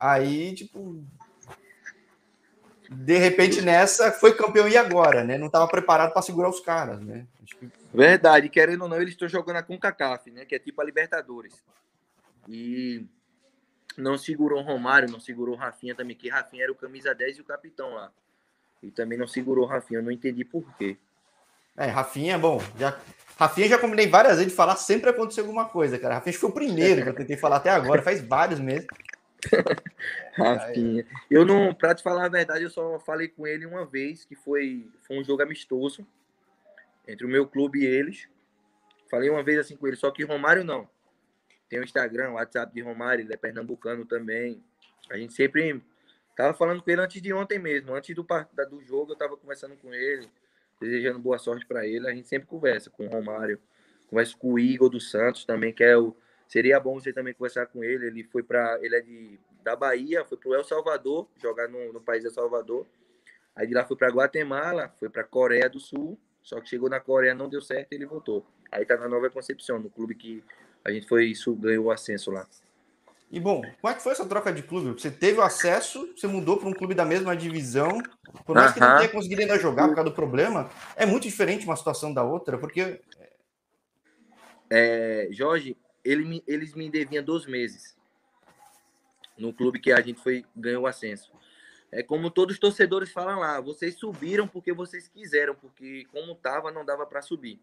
Aí, 0.00 0.54
tipo, 0.54 1.04
de 2.90 3.16
repente 3.18 3.62
nessa 3.62 4.10
foi 4.10 4.34
campeão 4.34 4.68
e 4.68 4.76
agora, 4.76 5.22
né? 5.22 5.38
Não 5.38 5.46
estava 5.46 5.68
preparado 5.68 6.12
para 6.12 6.22
segurar 6.22 6.48
os 6.48 6.58
caras, 6.58 7.00
né? 7.00 7.24
Que... 7.44 7.70
Verdade, 7.94 8.48
querendo 8.48 8.82
ou 8.82 8.88
não, 8.88 9.00
eles 9.00 9.10
estão 9.10 9.28
jogando 9.28 9.56
a 9.56 9.62
CONCACAF, 9.62 10.30
né? 10.32 10.44
Que 10.44 10.56
é 10.56 10.58
tipo 10.58 10.80
a 10.80 10.84
Libertadores. 10.84 11.54
E 12.48 13.06
não 13.96 14.18
segurou 14.18 14.60
o 14.60 14.64
Romário, 14.64 15.10
não 15.10 15.20
segurou 15.20 15.54
o 15.54 15.58
Rafinha 15.58 15.94
também, 15.94 16.16
que 16.16 16.28
Rafinha 16.28 16.64
era 16.64 16.72
o 16.72 16.76
camisa 16.76 17.14
10 17.14 17.38
e 17.38 17.40
o 17.40 17.44
capitão 17.44 17.94
lá. 17.94 18.10
E 18.82 18.90
também 18.90 19.16
não 19.16 19.26
segurou 19.28 19.66
o 19.66 19.68
Rafinha, 19.68 20.00
eu 20.00 20.04
não 20.04 20.10
entendi 20.10 20.44
por 20.44 20.64
quê. 20.76 20.96
É, 21.76 21.86
Rafinha, 21.86 22.36
bom, 22.38 22.60
já. 22.76 22.98
Rafinha 23.38 23.68
já 23.68 23.78
combinei 23.78 24.08
várias 24.08 24.34
vezes 24.34 24.50
de 24.50 24.56
falar, 24.56 24.74
sempre 24.76 25.10
aconteceu 25.10 25.44
alguma 25.44 25.66
coisa, 25.66 25.96
cara. 25.98 26.14
Rafinha 26.14 26.36
foi 26.36 26.50
o 26.50 26.52
primeiro 26.52 27.02
que 27.02 27.08
eu 27.08 27.14
tentei 27.14 27.36
falar 27.36 27.56
até 27.56 27.70
agora, 27.70 28.02
faz 28.02 28.20
vários 28.20 28.58
meses. 28.58 28.86
Rafinha. 30.34 31.06
Eu 31.30 31.44
não, 31.44 31.74
pra 31.74 31.94
te 31.94 32.02
falar 32.02 32.26
a 32.26 32.28
verdade, 32.28 32.64
eu 32.64 32.70
só 32.70 32.98
falei 33.00 33.28
com 33.28 33.46
ele 33.46 33.66
uma 33.66 33.84
vez, 33.84 34.24
que 34.24 34.34
foi, 34.34 34.88
foi 35.06 35.18
um 35.18 35.24
jogo 35.24 35.42
amistoso 35.42 36.06
entre 37.06 37.26
o 37.26 37.28
meu 37.28 37.46
clube 37.46 37.80
e 37.80 37.86
eles. 37.86 38.28
Falei 39.10 39.28
uma 39.28 39.42
vez 39.42 39.58
assim 39.58 39.76
com 39.76 39.86
ele, 39.86 39.96
só 39.96 40.10
que 40.10 40.24
Romário 40.24 40.64
não. 40.64 40.88
Tem 41.68 41.80
o 41.80 41.84
Instagram, 41.84 42.30
o 42.30 42.34
WhatsApp 42.34 42.72
de 42.74 42.80
Romário, 42.80 43.24
ele 43.24 43.32
é 43.32 43.36
pernambucano 43.36 44.04
também. 44.04 44.62
A 45.10 45.16
gente 45.16 45.32
sempre 45.32 45.82
tava 46.36 46.54
falando 46.54 46.82
com 46.82 46.90
ele 46.90 47.00
antes 47.00 47.20
de 47.20 47.32
ontem 47.32 47.58
mesmo, 47.58 47.94
antes 47.94 48.14
do, 48.14 48.24
do 48.68 48.82
jogo, 48.82 49.12
eu 49.12 49.16
tava 49.16 49.36
conversando 49.36 49.76
com 49.76 49.92
ele 49.92 50.28
desejando 50.80 51.18
boa 51.18 51.38
sorte 51.38 51.66
para 51.66 51.86
ele. 51.86 52.08
A 52.08 52.14
gente 52.14 52.26
sempre 52.26 52.48
conversa 52.48 52.88
com 52.88 53.06
o 53.06 53.08
Romário, 53.08 53.60
conversa 54.08 54.34
com 54.36 54.54
o 54.54 54.58
Igor 54.58 54.88
dos 54.88 55.10
Santos 55.10 55.44
também, 55.44 55.72
que 55.72 55.84
é 55.84 55.96
o. 55.96 56.16
Seria 56.50 56.80
bom 56.80 56.98
você 56.98 57.12
também 57.12 57.32
conversar 57.32 57.66
com 57.66 57.84
ele. 57.84 58.08
Ele 58.08 58.24
foi 58.24 58.42
para. 58.42 58.76
Ele 58.82 58.96
é 58.96 59.00
de, 59.00 59.38
da 59.62 59.76
Bahia, 59.76 60.24
foi 60.24 60.36
para 60.36 60.50
o 60.50 60.54
El 60.54 60.64
Salvador, 60.64 61.28
jogar 61.40 61.68
no, 61.68 61.92
no 61.92 62.00
país 62.00 62.24
El 62.24 62.32
Salvador. 62.32 62.84
Aí 63.54 63.68
de 63.68 63.72
lá 63.72 63.84
foi 63.84 63.96
para 63.96 64.08
Guatemala, 64.08 64.92
foi 64.98 65.08
para 65.08 65.22
Coreia 65.22 65.70
do 65.70 65.78
Sul. 65.78 66.18
Só 66.42 66.60
que 66.60 66.68
chegou 66.68 66.90
na 66.90 66.98
Coreia, 66.98 67.34
não 67.36 67.48
deu 67.48 67.62
certo 67.62 67.92
e 67.92 67.94
ele 67.94 68.04
voltou. 68.04 68.44
Aí 68.72 68.84
tá 68.84 68.96
na 68.96 69.08
Nova 69.08 69.30
Concepção, 69.30 69.78
no 69.78 69.88
clube 69.88 70.16
que 70.16 70.42
a 70.84 70.90
gente 70.90 71.06
foi 71.06 71.26
isso, 71.26 71.54
ganhou 71.54 71.84
o 71.84 71.90
ascenso 71.92 72.32
lá. 72.32 72.44
E 73.30 73.38
bom, 73.38 73.62
como 73.80 73.92
é 73.92 73.94
que 73.94 74.02
foi 74.02 74.10
essa 74.10 74.26
troca 74.26 74.52
de 74.52 74.60
clube? 74.60 75.00
Você 75.00 75.08
teve 75.08 75.38
o 75.38 75.42
acesso, 75.42 76.12
você 76.16 76.26
mudou 76.26 76.56
para 76.56 76.68
um 76.68 76.72
clube 76.72 76.94
da 76.94 77.04
mesma 77.04 77.36
divisão, 77.36 78.02
por 78.44 78.56
mais 78.56 78.70
uh 78.70 78.70
-huh. 78.70 78.74
que 78.74 78.80
não 78.80 78.96
tenha 78.96 79.08
conseguido 79.08 79.42
ainda 79.42 79.56
jogar 79.56 79.86
por 79.86 79.94
causa 79.94 80.10
do 80.10 80.16
problema, 80.16 80.68
é 80.96 81.06
muito 81.06 81.22
diferente 81.22 81.64
uma 81.64 81.76
situação 81.76 82.12
da 82.12 82.24
outra, 82.24 82.58
porque. 82.58 83.00
É, 84.68 85.28
Jorge, 85.30 85.76
ele, 86.04 86.42
eles 86.46 86.74
me 86.74 86.90
deviam 86.90 87.24
dois 87.24 87.46
meses 87.46 87.96
no 89.36 89.52
clube 89.52 89.80
que 89.80 89.90
a 89.90 90.00
gente 90.00 90.20
foi 90.20 90.44
ganhou 90.54 90.84
o 90.84 90.86
ascenso. 90.86 91.32
É 91.90 92.02
como 92.02 92.30
todos 92.30 92.54
os 92.54 92.60
torcedores 92.60 93.10
falam 93.10 93.40
lá, 93.40 93.60
vocês 93.60 93.96
subiram 93.96 94.46
porque 94.46 94.72
vocês 94.72 95.08
quiseram, 95.08 95.54
porque 95.54 96.06
como 96.12 96.34
tava 96.34 96.70
não 96.70 96.84
dava 96.84 97.06
para 97.06 97.22
subir. 97.22 97.60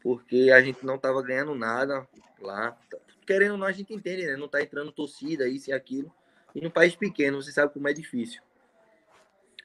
Porque 0.00 0.50
a 0.50 0.62
gente 0.62 0.84
não 0.86 0.96
tava 0.96 1.22
ganhando 1.22 1.54
nada 1.54 2.08
lá, 2.40 2.78
querendo 3.26 3.52
ou 3.52 3.58
não, 3.58 3.66
a 3.66 3.72
gente 3.72 3.92
entende, 3.92 4.26
né? 4.26 4.36
Não 4.36 4.48
tá 4.48 4.62
entrando 4.62 4.90
torcida, 4.90 5.46
isso 5.46 5.68
e 5.68 5.72
aquilo. 5.72 6.10
E 6.54 6.60
no 6.60 6.70
país 6.70 6.96
pequeno, 6.96 7.42
você 7.42 7.52
sabe 7.52 7.72
como 7.72 7.86
é 7.86 7.92
difícil. 7.92 8.40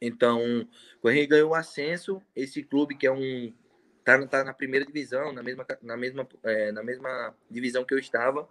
Então, 0.02 0.68
quando 1.02 1.14
a 1.14 1.18
gente 1.18 1.30
ganhou 1.30 1.52
o 1.52 1.56
ascenso, 1.56 2.22
esse 2.36 2.62
clube 2.62 2.96
que 2.96 3.08
é 3.08 3.12
um. 3.12 3.54
Tá, 4.06 4.26
tá 4.28 4.44
na 4.44 4.54
primeira 4.54 4.86
divisão, 4.86 5.34
na 5.34 5.42
mesma, 5.42 5.66
na, 5.82 5.98
mesma, 5.98 6.28
é, 6.44 6.72
na 6.72 6.84
mesma 6.84 7.36
divisão 7.50 7.84
que 7.84 7.94
eu 7.94 7.98
estava, 7.98 8.48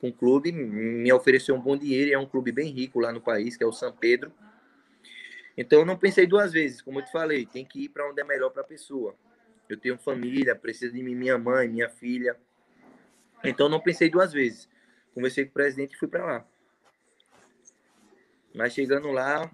com 0.00 0.08
o 0.08 0.12
clube, 0.12 0.50
me 0.50 1.12
ofereceu 1.12 1.54
um 1.54 1.60
bom 1.60 1.76
dinheiro, 1.76 2.12
é 2.12 2.18
um 2.18 2.26
clube 2.26 2.50
bem 2.50 2.70
rico 2.70 2.98
lá 2.98 3.12
no 3.12 3.20
país, 3.20 3.56
que 3.56 3.62
é 3.62 3.66
o 3.66 3.72
São 3.72 3.92
Pedro. 3.92 4.32
Então 5.56 5.80
eu 5.80 5.86
não 5.86 5.96
pensei 5.96 6.26
duas 6.26 6.52
vezes, 6.52 6.82
como 6.82 6.98
eu 6.98 7.04
te 7.04 7.12
falei, 7.12 7.46
tem 7.46 7.64
que 7.64 7.84
ir 7.84 7.88
para 7.90 8.08
onde 8.08 8.20
é 8.20 8.24
melhor 8.24 8.50
para 8.50 8.62
a 8.62 8.66
pessoa. 8.66 9.14
Eu 9.68 9.78
tenho 9.78 9.96
família, 9.96 10.56
preciso 10.56 10.94
de 10.94 11.02
mim, 11.02 11.14
minha 11.14 11.38
mãe, 11.38 11.68
minha 11.68 11.88
filha. 11.88 12.36
Então 13.42 13.68
não 13.68 13.80
pensei 13.80 14.10
duas 14.10 14.32
vezes. 14.32 14.68
Conversei 15.14 15.44
com 15.44 15.50
o 15.50 15.54
presidente 15.54 15.94
e 15.94 15.98
fui 15.98 16.08
para 16.08 16.24
lá. 16.24 16.46
Mas 18.54 18.72
chegando 18.72 19.10
lá, 19.10 19.50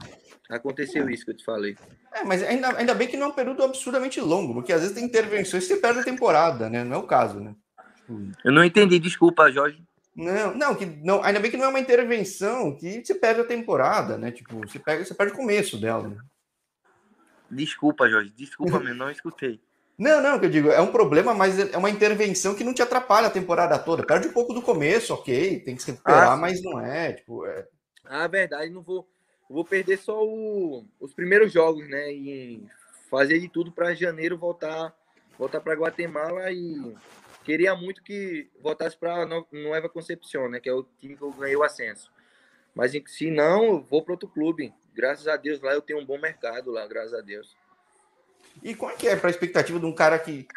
aconteceu 0.48 1.08
isso 1.08 1.24
que 1.24 1.30
eu 1.30 1.36
te 1.36 1.44
falei. 1.44 1.76
É, 2.12 2.22
mas 2.24 2.42
ainda, 2.42 2.76
ainda 2.76 2.94
bem 2.94 3.08
que 3.08 3.16
não 3.16 3.26
é 3.26 3.28
um 3.30 3.34
período 3.34 3.62
absurdamente 3.62 4.20
longo, 4.20 4.52
porque 4.52 4.72
às 4.72 4.80
vezes 4.80 4.94
tem 4.94 5.04
intervenções 5.04 5.66
que 5.66 5.74
você 5.74 5.80
perde 5.80 6.00
a 6.00 6.04
temporada, 6.04 6.68
né? 6.68 6.84
Não 6.84 6.96
é 6.96 6.98
o 6.98 7.06
caso, 7.06 7.40
né? 7.40 7.54
Eu 8.44 8.52
não 8.52 8.64
entendi, 8.64 8.98
desculpa, 8.98 9.50
Jorge. 9.50 9.82
Não, 10.14 10.54
não, 10.54 10.74
que 10.74 10.84
não, 10.84 11.22
ainda 11.22 11.38
bem 11.40 11.50
que 11.50 11.56
não 11.56 11.66
é 11.66 11.68
uma 11.68 11.80
intervenção 11.80 12.76
que 12.76 13.04
você 13.04 13.14
perde 13.14 13.40
a 13.40 13.44
temporada, 13.44 14.18
né? 14.18 14.30
Tipo, 14.32 14.58
você 14.58 14.78
pega, 14.78 15.04
você 15.04 15.14
perde 15.14 15.32
o 15.32 15.36
começo 15.36 15.80
dela. 15.80 16.08
Né? 16.08 16.16
Desculpa, 17.50 18.08
Jorge, 18.08 18.32
desculpa, 18.36 18.76
eu 18.78 18.94
não 18.94 19.10
escutei. 19.10 19.60
Não, 20.00 20.22
não, 20.22 20.38
que 20.38 20.46
eu 20.46 20.50
digo, 20.50 20.70
é 20.70 20.80
um 20.80 20.90
problema, 20.90 21.34
mas 21.34 21.58
é 21.58 21.76
uma 21.76 21.90
intervenção 21.90 22.54
que 22.54 22.64
não 22.64 22.72
te 22.72 22.80
atrapalha 22.80 23.26
a 23.26 23.30
temporada 23.30 23.78
toda. 23.78 24.02
Perde 24.02 24.28
um 24.28 24.32
pouco 24.32 24.54
do 24.54 24.62
começo, 24.62 25.12
ok, 25.12 25.60
tem 25.60 25.76
que 25.76 25.82
se 25.82 25.90
recuperar, 25.90 26.30
ah, 26.30 26.36
mas 26.38 26.62
não 26.62 26.80
é, 26.80 27.12
tipo, 27.12 27.44
é... 27.44 27.68
Ah, 28.12 28.26
verdade, 28.26 28.70
não 28.70 28.82
vou, 28.82 29.08
vou 29.48 29.64
perder 29.64 29.96
só 29.96 30.20
o, 30.20 30.84
os 30.98 31.14
primeiros 31.14 31.52
jogos, 31.52 31.88
né, 31.88 32.12
e 32.12 32.66
fazer 33.08 33.38
de 33.38 33.48
tudo 33.48 33.70
para 33.70 33.94
janeiro 33.94 34.36
voltar, 34.36 34.92
voltar 35.38 35.60
para 35.60 35.74
Guatemala 35.74 36.50
e 36.50 36.92
queria 37.44 37.72
muito 37.76 38.02
que 38.02 38.50
voltasse 38.60 38.96
para 38.96 39.24
Nova 39.24 39.88
Concepción, 39.88 40.48
né, 40.48 40.58
que 40.58 40.68
é 40.68 40.72
o 40.72 40.82
time 40.98 41.16
que 41.16 41.22
eu 41.22 41.30
ganhei 41.30 41.54
o 41.54 41.62
ascenso. 41.62 42.10
Mas 42.74 42.92
se 43.06 43.30
não, 43.30 43.64
eu 43.64 43.80
vou 43.80 44.02
para 44.02 44.14
outro 44.14 44.28
clube. 44.28 44.74
Graças 44.92 45.28
a 45.28 45.36
Deus 45.36 45.60
lá 45.60 45.72
eu 45.72 45.82
tenho 45.82 46.00
um 46.00 46.04
bom 46.04 46.18
mercado 46.18 46.72
lá, 46.72 46.86
graças 46.86 47.14
a 47.14 47.20
Deus. 47.20 47.56
E 48.60 48.74
como 48.74 48.90
é 48.90 48.96
que 48.96 49.06
é 49.06 49.14
para 49.14 49.28
a 49.28 49.30
expectativa 49.30 49.78
de 49.78 49.86
um 49.86 49.94
cara 49.94 50.18
que. 50.18 50.48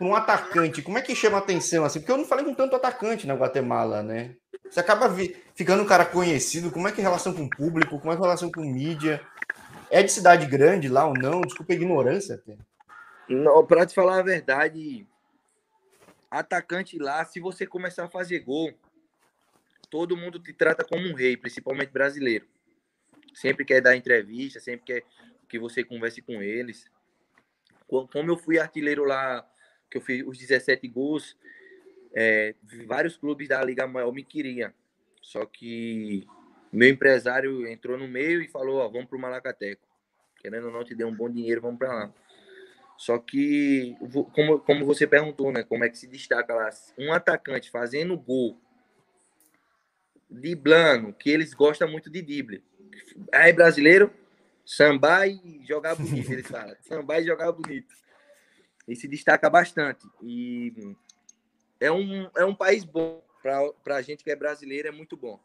Um 0.00 0.14
atacante, 0.14 0.82
como 0.82 0.98
é 0.98 1.02
que 1.02 1.14
chama 1.14 1.38
atenção 1.38 1.84
assim? 1.84 1.98
Porque 1.98 2.12
eu 2.12 2.16
não 2.16 2.24
falei 2.24 2.44
com 2.44 2.54
tanto 2.54 2.76
atacante 2.76 3.26
na 3.26 3.34
Guatemala, 3.34 4.02
né? 4.02 4.36
Você 4.64 4.80
acaba 4.80 5.12
ficando 5.54 5.82
um 5.82 5.86
cara 5.86 6.04
conhecido, 6.04 6.70
como 6.70 6.86
é 6.86 6.92
que 6.92 7.00
é 7.00 7.02
relação 7.02 7.34
com 7.34 7.44
o 7.44 7.50
público, 7.50 7.98
como 7.98 8.12
é 8.12 8.16
que 8.16 8.22
é 8.22 8.24
relação 8.24 8.50
com 8.50 8.60
mídia? 8.60 9.20
É 9.90 10.02
de 10.02 10.12
cidade 10.12 10.46
grande 10.46 10.88
lá 10.88 11.06
ou 11.06 11.14
não? 11.14 11.40
Desculpa 11.40 11.72
a 11.72 11.76
ignorância 11.76 12.36
até. 12.36 12.56
Não, 13.28 13.66
para 13.66 13.86
te 13.86 13.94
falar 13.94 14.20
a 14.20 14.22
verdade, 14.22 15.06
atacante 16.30 16.98
lá, 16.98 17.24
se 17.24 17.40
você 17.40 17.66
começar 17.66 18.04
a 18.04 18.08
fazer 18.08 18.40
gol, 18.40 18.72
todo 19.90 20.16
mundo 20.16 20.38
te 20.38 20.52
trata 20.52 20.84
como 20.84 21.08
um 21.08 21.14
rei, 21.14 21.36
principalmente 21.36 21.90
brasileiro. 21.90 22.46
Sempre 23.34 23.64
quer 23.64 23.80
dar 23.80 23.96
entrevista, 23.96 24.60
sempre 24.60 24.84
quer 24.84 25.02
que 25.48 25.58
você 25.58 25.82
converse 25.82 26.22
com 26.22 26.42
eles 26.42 26.90
como 27.88 28.30
eu 28.30 28.36
fui 28.36 28.58
artilheiro 28.58 29.04
lá, 29.04 29.44
que 29.90 29.98
eu 29.98 30.02
fiz 30.02 30.26
os 30.26 30.38
17 30.38 30.86
gols, 30.88 31.36
é, 32.14 32.54
vários 32.86 33.16
clubes 33.16 33.48
da 33.48 33.62
Liga 33.62 33.86
Maior 33.86 34.12
me 34.12 34.24
queriam. 34.24 34.72
Só 35.22 35.44
que 35.44 36.26
meu 36.72 36.88
empresário 36.88 37.66
entrou 37.66 37.98
no 37.98 38.08
meio 38.08 38.42
e 38.42 38.48
falou: 38.48 38.78
ó, 38.78 38.88
vamos 38.88 39.08
para 39.08 39.18
o 39.18 39.20
Malacateco. 39.20 39.86
Querendo 40.40 40.66
ou 40.66 40.72
não, 40.72 40.84
te 40.84 40.94
deu 40.94 41.08
um 41.08 41.14
bom 41.14 41.28
dinheiro, 41.28 41.60
vamos 41.60 41.78
para 41.78 41.92
lá. 41.92 42.14
Só 42.96 43.18
que, 43.18 43.96
como, 44.32 44.58
como 44.60 44.84
você 44.84 45.06
perguntou, 45.06 45.52
né? 45.52 45.62
Como 45.62 45.84
é 45.84 45.88
que 45.88 45.98
se 45.98 46.06
destaca 46.06 46.54
lá? 46.54 46.68
Um 46.98 47.12
atacante 47.12 47.70
fazendo 47.70 48.16
gol, 48.16 48.60
driblando, 50.28 51.12
que 51.12 51.30
eles 51.30 51.54
gostam 51.54 51.88
muito 51.88 52.10
de 52.10 52.22
drible. 52.22 52.64
Aí, 53.32 53.52
brasileiro, 53.52 54.12
Sambar 54.68 55.26
e 55.26 55.64
jogar 55.66 55.94
bonito, 55.94 56.30
eles 56.30 56.46
falam. 56.46 56.76
Sambar 56.86 57.20
e 57.20 57.24
jogar 57.24 57.50
bonito. 57.52 57.94
E 58.88 58.96
se 58.96 59.06
destaca 59.06 59.50
bastante. 59.50 60.06
E 60.22 60.72
é 61.78 61.92
um, 61.92 62.28
é 62.36 62.44
um 62.44 62.54
país 62.54 62.84
bom. 62.84 63.22
Para 63.84 63.96
a 63.96 64.02
gente 64.02 64.24
que 64.24 64.30
é 64.30 64.36
brasileiro, 64.36 64.88
é 64.88 64.90
muito 64.90 65.16
bom. 65.16 65.38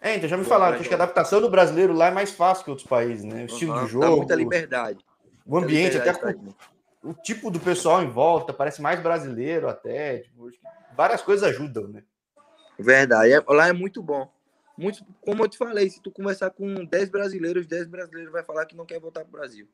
É, 0.00 0.16
então 0.16 0.28
já 0.28 0.36
me 0.36 0.44
falaram 0.44 0.78
que, 0.78 0.86
que 0.86 0.94
a 0.94 0.96
adaptação 0.96 1.40
do 1.40 1.50
brasileiro 1.50 1.92
lá 1.92 2.08
é 2.08 2.10
mais 2.10 2.30
fácil 2.30 2.64
que 2.64 2.70
outros 2.70 2.88
países, 2.88 3.24
né? 3.24 3.42
O 3.42 3.46
estilo 3.46 3.74
uhum, 3.74 3.84
de 3.84 3.90
jogo. 3.90 4.04
Dá 4.04 4.10
muita 4.10 4.34
liberdade. 4.34 5.04
O 5.46 5.56
ambiente, 5.56 5.96
até 5.96 6.12
com, 6.12 6.54
o 7.02 7.14
tipo 7.14 7.50
do 7.50 7.58
pessoal 7.58 8.02
em 8.02 8.10
volta, 8.10 8.52
parece 8.52 8.82
mais 8.82 9.00
brasileiro 9.00 9.68
até. 9.68 10.18
Tipo, 10.18 10.50
várias 10.94 11.22
coisas 11.22 11.48
ajudam, 11.48 11.88
né? 11.88 12.02
Verdade. 12.78 13.32
É, 13.32 13.40
lá 13.48 13.68
é 13.68 13.72
muito 13.72 14.02
bom. 14.02 14.30
Muitos, 14.76 15.02
como 15.20 15.44
eu 15.44 15.48
te 15.48 15.58
falei, 15.58 15.90
se 15.90 16.00
tu 16.00 16.10
conversar 16.10 16.50
com 16.50 16.84
10 16.84 17.10
brasileiros, 17.10 17.66
10 17.66 17.86
brasileiros 17.88 18.32
vai 18.32 18.42
falar 18.42 18.64
que 18.64 18.76
não 18.76 18.86
quer 18.86 18.98
voltar 18.98 19.20
pro 19.22 19.32
Brasil. 19.32 19.68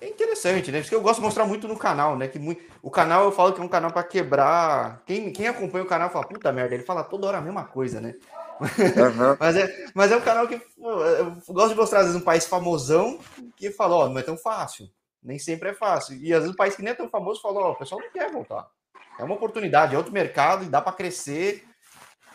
É 0.00 0.08
interessante, 0.08 0.72
né? 0.72 0.80
Isso 0.80 0.88
que 0.88 0.94
eu 0.94 1.02
gosto 1.02 1.16
de 1.16 1.24
mostrar 1.26 1.44
muito 1.44 1.68
no 1.68 1.76
canal, 1.76 2.16
né? 2.16 2.26
Que 2.26 2.38
muito... 2.38 2.62
O 2.82 2.90
canal 2.90 3.24
eu 3.24 3.32
falo 3.32 3.52
que 3.52 3.60
é 3.60 3.64
um 3.64 3.68
canal 3.68 3.92
para 3.92 4.02
quebrar. 4.02 5.02
Quem, 5.04 5.30
quem 5.30 5.46
acompanha 5.46 5.84
o 5.84 5.88
canal 5.88 6.08
fala, 6.08 6.26
puta 6.26 6.50
merda, 6.50 6.74
ele 6.74 6.84
fala 6.84 7.04
toda 7.04 7.26
hora 7.26 7.38
a 7.38 7.42
mesma 7.42 7.64
coisa, 7.64 8.00
né? 8.00 8.14
Uhum. 8.60 9.36
mas, 9.38 9.56
é, 9.56 9.86
mas 9.94 10.10
é 10.10 10.16
um 10.16 10.22
canal 10.22 10.48
que 10.48 10.58
pô, 10.58 10.90
eu 11.04 11.36
gosto 11.50 11.70
de 11.70 11.76
mostrar, 11.76 12.00
às 12.00 12.06
vezes, 12.06 12.20
um 12.20 12.24
país 12.24 12.46
famosão 12.46 13.18
que 13.56 13.70
fala, 13.70 13.94
ó, 13.94 14.04
oh, 14.06 14.08
não 14.08 14.18
é 14.18 14.22
tão 14.22 14.38
fácil. 14.38 14.88
Nem 15.22 15.38
sempre 15.38 15.68
é 15.68 15.74
fácil. 15.74 16.16
E 16.16 16.32
às 16.32 16.40
vezes 16.40 16.54
um 16.54 16.56
país 16.56 16.74
que 16.74 16.82
nem 16.82 16.92
é 16.92 16.96
tão 16.96 17.08
famoso 17.10 17.42
fala, 17.42 17.60
ó, 17.60 17.68
oh, 17.68 17.72
o 17.72 17.76
pessoal 17.76 18.00
não 18.00 18.10
quer 18.10 18.32
voltar. 18.32 18.68
É 19.18 19.24
uma 19.24 19.34
oportunidade, 19.34 19.94
é 19.94 19.98
outro 19.98 20.14
mercado 20.14 20.64
e 20.64 20.68
dá 20.68 20.80
para 20.80 20.94
crescer. 20.94 21.62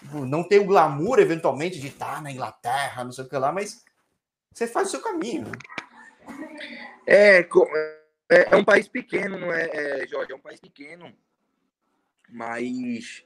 Tipo, 0.01 0.23
não 0.23 0.43
tem 0.47 0.60
o 0.60 0.65
glamour, 0.65 1.17
eventualmente, 1.17 1.80
de 1.80 1.88
estar 1.88 2.21
na 2.21 2.32
Inglaterra, 2.32 3.04
não 3.04 3.12
sei 3.12 3.23
o 3.23 3.30
que 3.30 3.36
lá, 3.36 3.51
mas 3.51 3.84
você 4.54 4.67
faz 4.67 4.89
o 4.89 4.91
seu 4.91 5.01
caminho. 5.01 5.45
Né? 5.45 6.91
É, 7.08 7.39
é, 7.39 7.48
é, 8.30 8.56
um 8.56 8.63
país 8.63 8.88
pequeno, 8.88 9.38
não 9.38 9.52
é, 9.54 9.70
é, 9.74 10.08
Jorge? 10.08 10.32
É 10.32 10.36
um 10.36 10.39
país 10.39 10.60
pequeno, 10.60 11.13
mas 12.30 13.24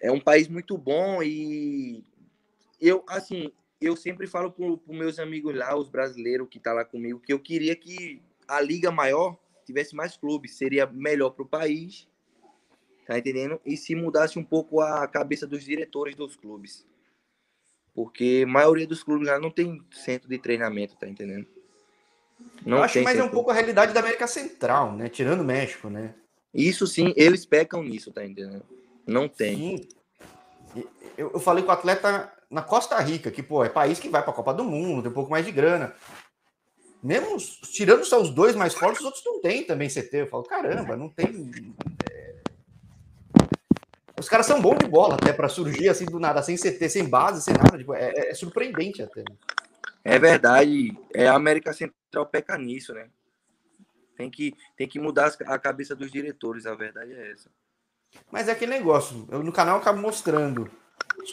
é 0.00 0.12
um 0.12 0.20
país 0.20 0.48
muito 0.48 0.76
bom 0.76 1.22
e 1.22 2.04
eu, 2.80 3.04
assim, 3.08 3.52
eu 3.80 3.96
sempre 3.96 4.26
falo 4.26 4.52
para 4.52 4.64
os 4.66 4.80
meus 4.86 5.18
amigos 5.18 5.54
lá, 5.54 5.76
os 5.76 5.88
brasileiros 5.88 6.48
que 6.48 6.60
tá 6.60 6.72
lá 6.72 6.84
comigo, 6.84 7.20
que 7.20 7.32
eu 7.32 7.40
queria 7.40 7.74
que 7.74 8.22
a 8.46 8.60
liga 8.60 8.90
maior 8.90 9.38
tivesse 9.64 9.94
mais 9.94 10.16
clubes, 10.16 10.56
seria 10.56 10.86
melhor 10.86 11.30
para 11.30 11.42
o 11.42 11.48
país, 11.48 12.08
tá 13.06 13.18
entendendo? 13.18 13.60
E 13.64 13.76
se 13.76 13.94
mudasse 13.94 14.38
um 14.38 14.44
pouco 14.44 14.80
a 14.80 15.06
cabeça 15.06 15.46
dos 15.46 15.64
diretores 15.64 16.14
dos 16.14 16.36
clubes. 16.36 16.86
Porque 17.94 18.42
a 18.44 18.50
maioria 18.50 18.86
dos 18.86 19.02
clubes 19.02 19.26
lá 19.26 19.38
não 19.38 19.50
tem 19.50 19.82
centro 19.90 20.28
de 20.28 20.38
treinamento, 20.38 20.96
tá 20.96 21.08
entendendo? 21.08 21.46
Não 22.64 22.78
Eu 22.78 22.82
acho 22.82 23.02
mais 23.02 23.18
é 23.18 23.22
um 23.22 23.28
pouco 23.28 23.50
a 23.50 23.54
realidade 23.54 23.92
da 23.92 24.00
América 24.00 24.26
Central, 24.26 24.92
né? 24.92 25.08
Tirando 25.08 25.40
o 25.40 25.44
México, 25.44 25.88
né? 25.88 26.14
Isso 26.52 26.86
sim, 26.86 27.12
eles 27.16 27.46
pecam 27.46 27.82
nisso, 27.82 28.12
tá 28.12 28.24
entendendo? 28.24 28.64
Não 29.06 29.28
tem. 29.28 29.78
Sim. 29.78 30.84
Eu, 31.16 31.32
eu 31.34 31.40
falei 31.40 31.64
com 31.64 31.70
o 31.70 31.72
atleta 31.72 32.32
na 32.50 32.62
Costa 32.62 32.98
Rica, 33.00 33.30
que, 33.30 33.42
pô, 33.42 33.64
é 33.64 33.68
país 33.68 33.98
que 33.98 34.08
vai 34.08 34.22
para 34.22 34.30
a 34.30 34.34
Copa 34.34 34.54
do 34.54 34.64
Mundo, 34.64 35.02
tem 35.02 35.10
um 35.10 35.14
pouco 35.14 35.30
mais 35.30 35.44
de 35.44 35.52
grana. 35.52 35.94
Mesmo 37.02 37.36
tirando 37.72 38.04
só 38.04 38.20
os 38.20 38.30
dois 38.30 38.54
mais 38.56 38.74
fortes, 38.74 39.00
os 39.00 39.06
outros 39.06 39.24
não 39.24 39.40
tem 39.40 39.64
também 39.64 39.88
CT. 39.88 40.10
Eu 40.12 40.26
falo, 40.26 40.42
caramba, 40.42 40.96
não 40.96 41.08
tem. 41.08 41.50
É... 42.10 42.34
Os 44.18 44.28
caras 44.28 44.46
são 44.46 44.60
bons 44.60 44.78
de 44.78 44.86
bola 44.86 45.14
até 45.14 45.32
para 45.32 45.48
surgir 45.48 45.88
assim 45.88 46.04
do 46.04 46.18
nada, 46.18 46.42
sem 46.42 46.56
CT, 46.56 46.88
sem 46.88 47.08
base, 47.08 47.42
sem 47.42 47.54
nada. 47.54 47.78
Tipo, 47.78 47.94
é, 47.94 48.30
é 48.30 48.34
surpreendente 48.34 49.02
até. 49.02 49.20
Né? 49.20 49.36
É 50.04 50.18
verdade. 50.18 50.96
É 51.14 51.28
a 51.28 51.34
América 51.34 51.72
Central 51.72 51.97
peca 52.26 52.56
nisso, 52.56 52.94
né? 52.94 53.08
Tem 54.16 54.30
que, 54.30 54.54
tem 54.76 54.88
que 54.88 54.98
mudar 54.98 55.32
a 55.46 55.58
cabeça 55.58 55.94
dos 55.94 56.10
diretores, 56.10 56.66
a 56.66 56.74
verdade 56.74 57.12
é 57.12 57.30
essa. 57.30 57.50
Mas 58.30 58.48
é 58.48 58.52
aquele 58.52 58.72
negócio, 58.72 59.26
eu 59.30 59.42
no 59.42 59.52
canal 59.52 59.76
eu 59.76 59.80
acabo 59.80 60.00
mostrando. 60.00 60.70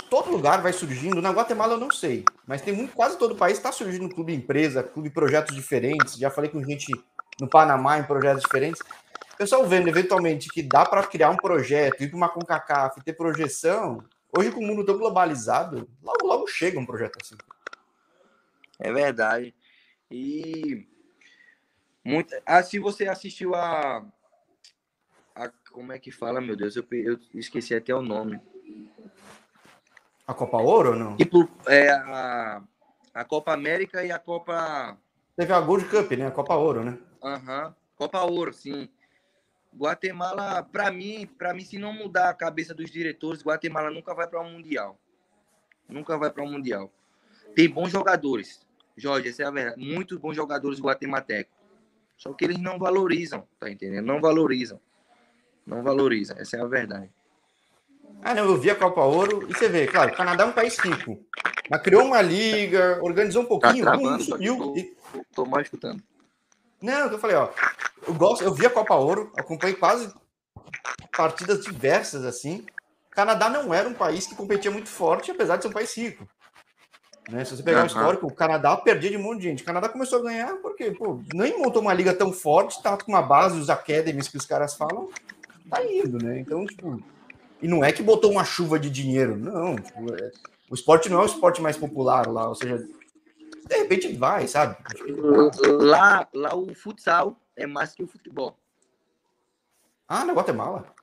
Todo 0.10 0.32
lugar 0.32 0.62
vai 0.62 0.74
surgindo, 0.74 1.22
na 1.22 1.32
Guatemala 1.32 1.74
eu 1.74 1.80
não 1.80 1.92
sei, 1.92 2.26
mas 2.46 2.62
tem 2.62 2.74
muito, 2.74 2.94
quase 2.94 3.18
todo 3.18 3.32
o 3.32 3.38
país 3.38 3.58
está 3.58 3.72
surgindo 3.72 4.10
clube 4.10 4.34
empresa, 4.34 4.84
clube 4.84 5.10
projetos 5.10 5.56
diferentes. 5.56 6.18
Já 6.18 6.30
falei 6.30 6.50
com 6.50 6.64
gente 6.64 6.92
no 7.40 7.50
Panamá 7.50 7.98
em 7.98 8.04
projetos 8.04 8.44
diferentes. 8.44 8.82
Pessoal 9.38 9.66
vendo 9.68 9.90
eventualmente 9.90 10.48
que 10.50 10.64
dá 10.64 10.86
para 10.86 11.06
criar 11.06 11.30
um 11.30 11.36
projeto, 11.36 12.02
ir 12.02 12.08
para 12.08 12.18
uma 12.18 12.30
CONCACAF, 12.30 13.04
ter 13.04 13.14
projeção. 13.14 14.04
Hoje, 14.36 14.52
com 14.52 14.62
o 14.62 14.64
mundo 14.66 14.86
tão 14.86 14.98
globalizado, 14.98 15.90
logo, 16.02 16.26
logo 16.26 16.48
chega 16.48 16.80
um 16.80 16.86
projeto 16.86 17.18
assim. 17.22 17.36
É 18.80 18.92
verdade. 18.92 19.54
E 20.10 20.88
muito, 22.04 22.36
ah, 22.46 22.62
se 22.62 22.78
você 22.78 23.08
assistiu 23.08 23.56
a, 23.56 24.06
a 25.36 25.50
como 25.72 25.92
é 25.92 26.00
que 26.00 26.12
fala, 26.12 26.40
meu 26.40 26.56
Deus, 26.56 26.76
eu, 26.76 26.86
eu 26.92 27.20
esqueci 27.34 27.74
até 27.74 27.94
o 27.94 28.02
nome. 28.02 28.40
A 30.28 30.34
Copa 30.34 30.58
Ouro 30.58 30.92
ou 30.92 30.96
não? 30.96 31.18
Tipo, 31.18 31.50
é 31.68 31.90
a, 31.90 32.64
a 33.14 33.26
Copa 33.26 33.54
América 33.54 34.04
e 34.04 34.12
a 34.12 34.20
Copa. 34.20 34.98
Teve 35.36 35.54
a 35.54 35.60
Gold 35.60 35.86
Cup, 35.86 36.12
né? 36.12 36.28
A 36.28 36.32
Copa 36.32 36.56
Ouro, 36.56 36.84
né? 36.84 36.98
Aham. 37.24 37.68
Uhum. 37.68 37.74
Copa 37.96 38.22
Ouro, 38.24 38.54
sim. 38.54 38.90
Guatemala, 39.76 40.64
para 40.64 40.92
mim, 40.92 41.28
para 41.28 41.54
mim, 41.54 41.64
se 41.64 41.78
não 41.78 41.94
mudar 41.94 42.30
a 42.30 42.34
cabeça 42.34 42.74
dos 42.74 42.90
diretores, 42.90 43.44
Guatemala 43.44 43.92
nunca 43.92 44.14
vai 44.14 44.28
para 44.28 44.42
um 44.42 44.52
mundial. 44.52 45.00
Nunca 45.88 46.18
vai 46.18 46.30
para 46.30 46.44
um 46.44 46.52
mundial. 46.52 46.92
Tem 47.56 47.70
bons 47.70 47.92
jogadores. 47.92 48.65
Jorge, 48.98 49.30
essa 49.30 49.44
é 49.44 49.46
a 49.46 49.52
verdade. 49.52 49.82
Muitos 49.82 50.18
bons 50.18 50.36
jogadores 50.36 50.80
guatemaltecos. 50.80 51.54
Só 52.18 52.32
que 52.34 52.46
eles 52.46 52.58
não 52.58 52.80
valorizam, 52.80 53.46
tá 53.60 53.70
entendendo? 53.70 54.06
Não 54.06 54.22
valorizam. 54.22 54.80
Não 55.66 55.84
valorizam. 55.84 56.38
Essa 56.38 56.58
é 56.58 56.62
a 56.62 56.66
verdade. 56.66 57.12
Ah, 58.24 58.34
não, 58.34 58.46
eu 58.46 58.58
vi 58.58 58.72
a 58.72 58.76
Copa 58.76 59.02
Ouro 59.02 59.46
e 59.50 59.54
você 59.54 59.68
vê, 59.68 59.86
claro, 59.88 60.14
o 60.14 60.16
Canadá 60.16 60.44
é 60.44 60.48
um 60.48 60.54
país 60.54 60.78
rico. 60.80 61.20
Mas 61.70 61.82
criou 61.82 62.06
uma 62.06 62.22
liga, 62.22 63.00
organizou 63.02 63.44
um 63.44 63.46
pouquinho, 63.46 63.84
tá 63.84 63.92
travando, 63.92 64.24
subiu. 64.24 64.58
Tô, 64.58 65.26
tô 65.34 65.46
mais 65.46 65.66
escutando. 65.66 66.02
Não, 66.82 67.12
eu 67.12 67.20
falei, 67.20 67.36
ó, 67.36 67.50
eu 68.08 68.14
gosto, 68.14 68.44
eu 68.44 68.54
vi 68.54 68.66
a 68.66 68.70
Copa 68.70 68.96
Ouro, 68.96 69.32
acompanhei 69.36 69.76
quase 69.76 70.14
partidas 71.16 71.64
diversas 71.64 72.24
assim. 72.24 72.66
O 73.08 73.16
Canadá 73.16 73.50
não 73.50 73.74
era 73.74 73.88
um 73.88 73.94
país 73.94 74.28
que 74.28 74.36
competia 74.36 74.72
muito 74.72 74.90
forte, 74.90 75.32
apesar 75.32 75.58
de 75.58 75.64
ser 75.64 75.70
um 75.70 75.74
país 75.74 75.96
rico. 75.96 76.28
Né? 77.30 77.44
Se 77.44 77.56
você 77.56 77.64
pegar 77.64 77.80
uhum. 77.80 77.84
o 77.84 77.88
histórico, 77.88 78.28
o 78.28 78.34
Canadá 78.34 78.78
perdia 78.78 79.10
de 79.10 79.18
um 79.18 79.24
monte 79.24 79.42
de 79.42 79.50
gente. 79.50 79.64
O 79.64 79.66
Canadá 79.66 79.90
começou 79.90 80.20
a 80.20 80.24
ganhar 80.24 80.56
porque 80.58 80.92
pô, 80.92 81.22
nem 81.34 81.60
montou 81.60 81.82
uma 81.82 81.94
liga 81.94 82.14
tão 82.14 82.32
forte, 82.32 82.82
tá 82.82 82.98
com 82.98 83.12
uma 83.12 83.22
base, 83.22 83.60
os 83.60 83.70
academies 83.70 84.28
que 84.28 84.38
os 84.38 84.46
caras 84.46 84.76
falam, 84.76 85.10
tá 85.70 85.84
indo, 85.84 86.24
né? 86.24 86.40
Então, 86.40 86.66
tipo, 86.66 87.02
e 87.62 87.68
não 87.68 87.84
é 87.84 87.92
que 87.92 88.04
botou 88.04 88.32
uma 88.32 88.44
chuva 88.44 88.78
de 88.78 88.90
dinheiro, 88.90 89.36
não. 89.36 89.76
Tipo, 89.76 90.14
é, 90.14 90.32
o 90.70 90.76
esporte 90.76 91.10
não 91.10 91.20
é 91.20 91.24
o 91.24 91.28
esporte 91.28 91.62
mais 91.62 91.78
popular 91.78 92.28
lá, 92.28 92.48
ou 92.48 92.56
seja, 92.56 92.78
de 92.78 93.76
repente 93.76 94.14
vai, 94.16 94.48
sabe? 94.48 94.78
Lá, 95.80 96.28
lá 96.34 96.56
o 96.56 96.74
futsal 96.76 97.42
é 97.56 97.66
mais 97.66 97.94
que 97.94 98.04
o 98.04 98.08
futebol. 98.08 98.56
Ah, 100.08 100.24
na 100.24 100.34
Guatemala? 100.34 100.94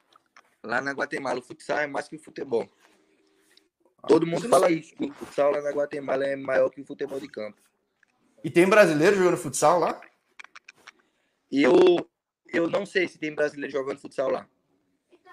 Lá 0.62 0.80
na 0.80 0.92
Guatemala, 0.92 1.40
o 1.40 1.42
futsal 1.42 1.78
é 1.78 1.86
mais 1.88 2.06
que 2.06 2.14
o 2.14 2.22
futebol. 2.22 2.68
Todo 4.06 4.26
mundo 4.26 4.48
fala 4.48 4.70
isso, 4.70 4.94
que 4.96 5.04
o 5.04 5.12
futsal 5.12 5.52
lá 5.52 5.62
na 5.62 5.70
Guatemala 5.70 6.24
é 6.24 6.34
maior 6.34 6.68
que 6.70 6.80
o 6.80 6.84
futebol 6.84 7.20
de 7.20 7.28
campo. 7.28 7.56
E 8.42 8.50
tem 8.50 8.68
brasileiro 8.68 9.16
jogando 9.16 9.36
futsal 9.36 9.78
lá? 9.78 10.00
Eu, 11.50 11.72
eu 12.52 12.68
não 12.68 12.84
sei 12.84 13.06
se 13.06 13.18
tem 13.18 13.34
brasileiro 13.34 13.72
jogando 13.72 14.00
futsal 14.00 14.30
lá. 14.30 14.48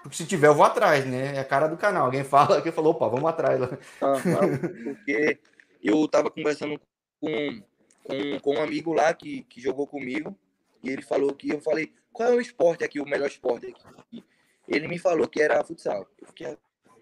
Porque 0.02 0.16
se 0.16 0.26
tiver, 0.26 0.46
eu 0.46 0.54
vou 0.54 0.64
atrás, 0.64 1.04
né? 1.04 1.36
É 1.36 1.40
a 1.40 1.44
cara 1.44 1.66
do 1.66 1.76
canal. 1.76 2.06
Alguém 2.06 2.24
fala 2.24 2.62
que 2.62 2.72
falou, 2.72 2.92
opa, 2.92 3.08
vamos 3.08 3.28
atrás 3.28 3.60
lá. 3.60 3.68
Ah, 4.00 4.14
porque 4.84 5.38
eu 5.82 6.06
tava 6.08 6.30
conversando 6.30 6.80
com, 7.20 7.62
com, 8.04 8.40
com 8.40 8.54
um 8.54 8.62
amigo 8.62 8.92
lá 8.92 9.12
que, 9.12 9.42
que 9.44 9.60
jogou 9.60 9.86
comigo, 9.86 10.36
e 10.82 10.90
ele 10.90 11.02
falou 11.02 11.34
que 11.34 11.50
eu 11.50 11.60
falei, 11.60 11.92
qual 12.12 12.30
é 12.30 12.36
o 12.36 12.40
esporte 12.40 12.84
aqui, 12.84 13.00
o 13.00 13.06
melhor 13.06 13.26
esporte 13.28 13.66
aqui? 13.66 14.24
Ele 14.66 14.88
me 14.88 14.98
falou 14.98 15.28
que 15.28 15.42
era 15.42 15.62
futsal. 15.64 16.06
Eu 16.20 16.28
fiquei, 16.28 16.56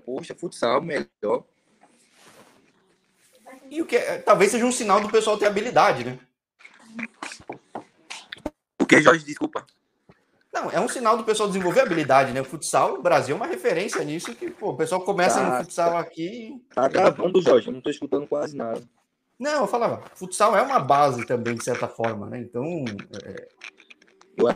poxa, 0.04 0.34
futsal, 0.34 0.82
melhor. 0.82 1.44
E 3.70 3.82
o 3.82 3.86
que 3.86 3.96
é, 3.96 4.18
talvez 4.18 4.50
seja 4.50 4.64
um 4.64 4.72
sinal 4.72 5.00
do 5.00 5.08
pessoal 5.08 5.38
ter 5.38 5.46
habilidade, 5.46 6.04
né? 6.04 6.18
O 8.80 8.86
que, 8.86 9.00
Jorge? 9.02 9.24
Desculpa. 9.24 9.66
Não, 10.52 10.70
é 10.70 10.80
um 10.80 10.88
sinal 10.88 11.16
do 11.16 11.24
pessoal 11.24 11.48
desenvolver 11.48 11.80
habilidade, 11.80 12.32
né? 12.32 12.40
O 12.40 12.44
futsal, 12.44 12.94
o 12.94 13.02
Brasil 13.02 13.34
é 13.34 13.36
uma 13.36 13.46
referência 13.46 14.02
nisso, 14.02 14.34
que 14.34 14.50
pô, 14.50 14.70
o 14.70 14.76
pessoal 14.76 15.02
começa 15.02 15.40
tá, 15.40 15.50
no 15.50 15.64
futsal 15.64 15.90
tá, 15.92 15.98
aqui. 15.98 16.60
Tá 16.74 16.88
gravando, 16.88 17.40
Jorge, 17.42 17.68
eu 17.68 17.74
não 17.74 17.80
tô 17.80 17.90
escutando 17.90 18.26
quase 18.26 18.56
nada. 18.56 18.82
Não, 19.38 19.62
eu 19.62 19.66
falava, 19.68 20.02
futsal 20.14 20.56
é 20.56 20.62
uma 20.62 20.80
base 20.80 21.24
também, 21.26 21.54
de 21.54 21.62
certa 21.62 21.86
forma, 21.86 22.26
né? 22.26 22.40
Então, 22.40 22.64
é, 23.24 23.46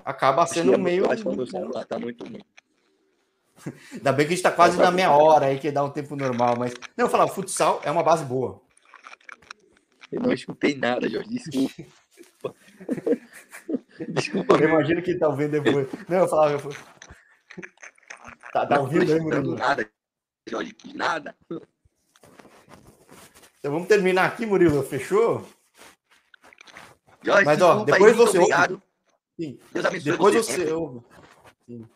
acaba 0.04 0.46
sendo 0.46 0.74
é 0.74 0.78
meio. 0.78 1.04
Celular 1.46 1.84
tá 1.84 1.98
muito 1.98 2.24
ruim. 2.24 2.42
Ainda 3.92 4.12
bem 4.12 4.26
que 4.26 4.32
a 4.32 4.36
gente 4.36 4.42
tá 4.42 4.50
quase 4.50 4.76
na 4.76 4.90
meia 4.90 5.12
hora 5.12 5.46
aí, 5.46 5.58
que 5.58 5.70
dá 5.70 5.84
um 5.84 5.90
tempo 5.90 6.16
normal, 6.16 6.56
mas. 6.58 6.74
Não, 6.96 7.04
eu 7.04 7.10
falava, 7.10 7.30
futsal 7.30 7.80
é 7.84 7.90
uma 7.90 8.02
base 8.02 8.24
boa. 8.24 8.60
Eu 10.12 10.20
não 10.20 10.32
escutei 10.32 10.76
nada, 10.76 11.08
Jorge. 11.08 11.30
Desculpa. 11.30 12.54
Desculpa. 14.08 14.56
Eu 14.56 14.68
imagino 14.68 15.02
que 15.02 15.14
tá 15.14 15.28
ouvindo 15.28 15.60
depois. 15.60 15.88
Não, 16.08 16.18
eu 16.18 16.28
falava. 16.28 16.52
Eu... 16.52 16.72
Tá, 18.52 18.66
tá 18.66 18.80
ouvindo 18.80 19.10
aí, 19.10 19.20
Murilo? 19.20 19.56
Nada, 19.56 19.90
Jorge. 20.46 20.76
Nada. 20.94 21.34
Então 23.58 23.72
vamos 23.72 23.88
terminar 23.88 24.26
aqui, 24.26 24.44
Murilo. 24.44 24.82
Fechou? 24.82 25.48
Jorge, 27.22 27.44
Mas, 27.46 27.62
ó, 27.62 27.84
depois 27.84 28.14
você 28.14 28.38
obrigado. 28.38 28.72
ouve. 28.72 28.82
Sim. 29.40 29.58
Deus 29.72 29.86
abençoe 29.86 30.12
depois 30.12 30.34
você, 30.34 30.52
você 30.52 30.72
ouve. 30.72 31.00
Sim. 31.66 31.88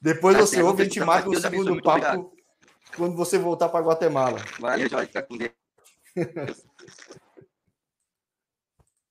Depois 0.00 0.36
tá 0.36 0.42
você 0.42 0.62
ouve 0.62 0.82
e 0.82 0.88
te 0.88 1.00
marca 1.00 1.30
o 1.30 1.40
segundo 1.40 1.80
papo. 1.80 2.34
Quando 2.96 3.16
você 3.16 3.38
voltar 3.38 3.68
para 3.68 3.84
Guatemala. 3.84 4.38
Valeu, 4.58 4.88
Jorge. 4.88 5.06
Fica 5.06 5.22
com 5.22 5.36
Deus. 5.36 5.52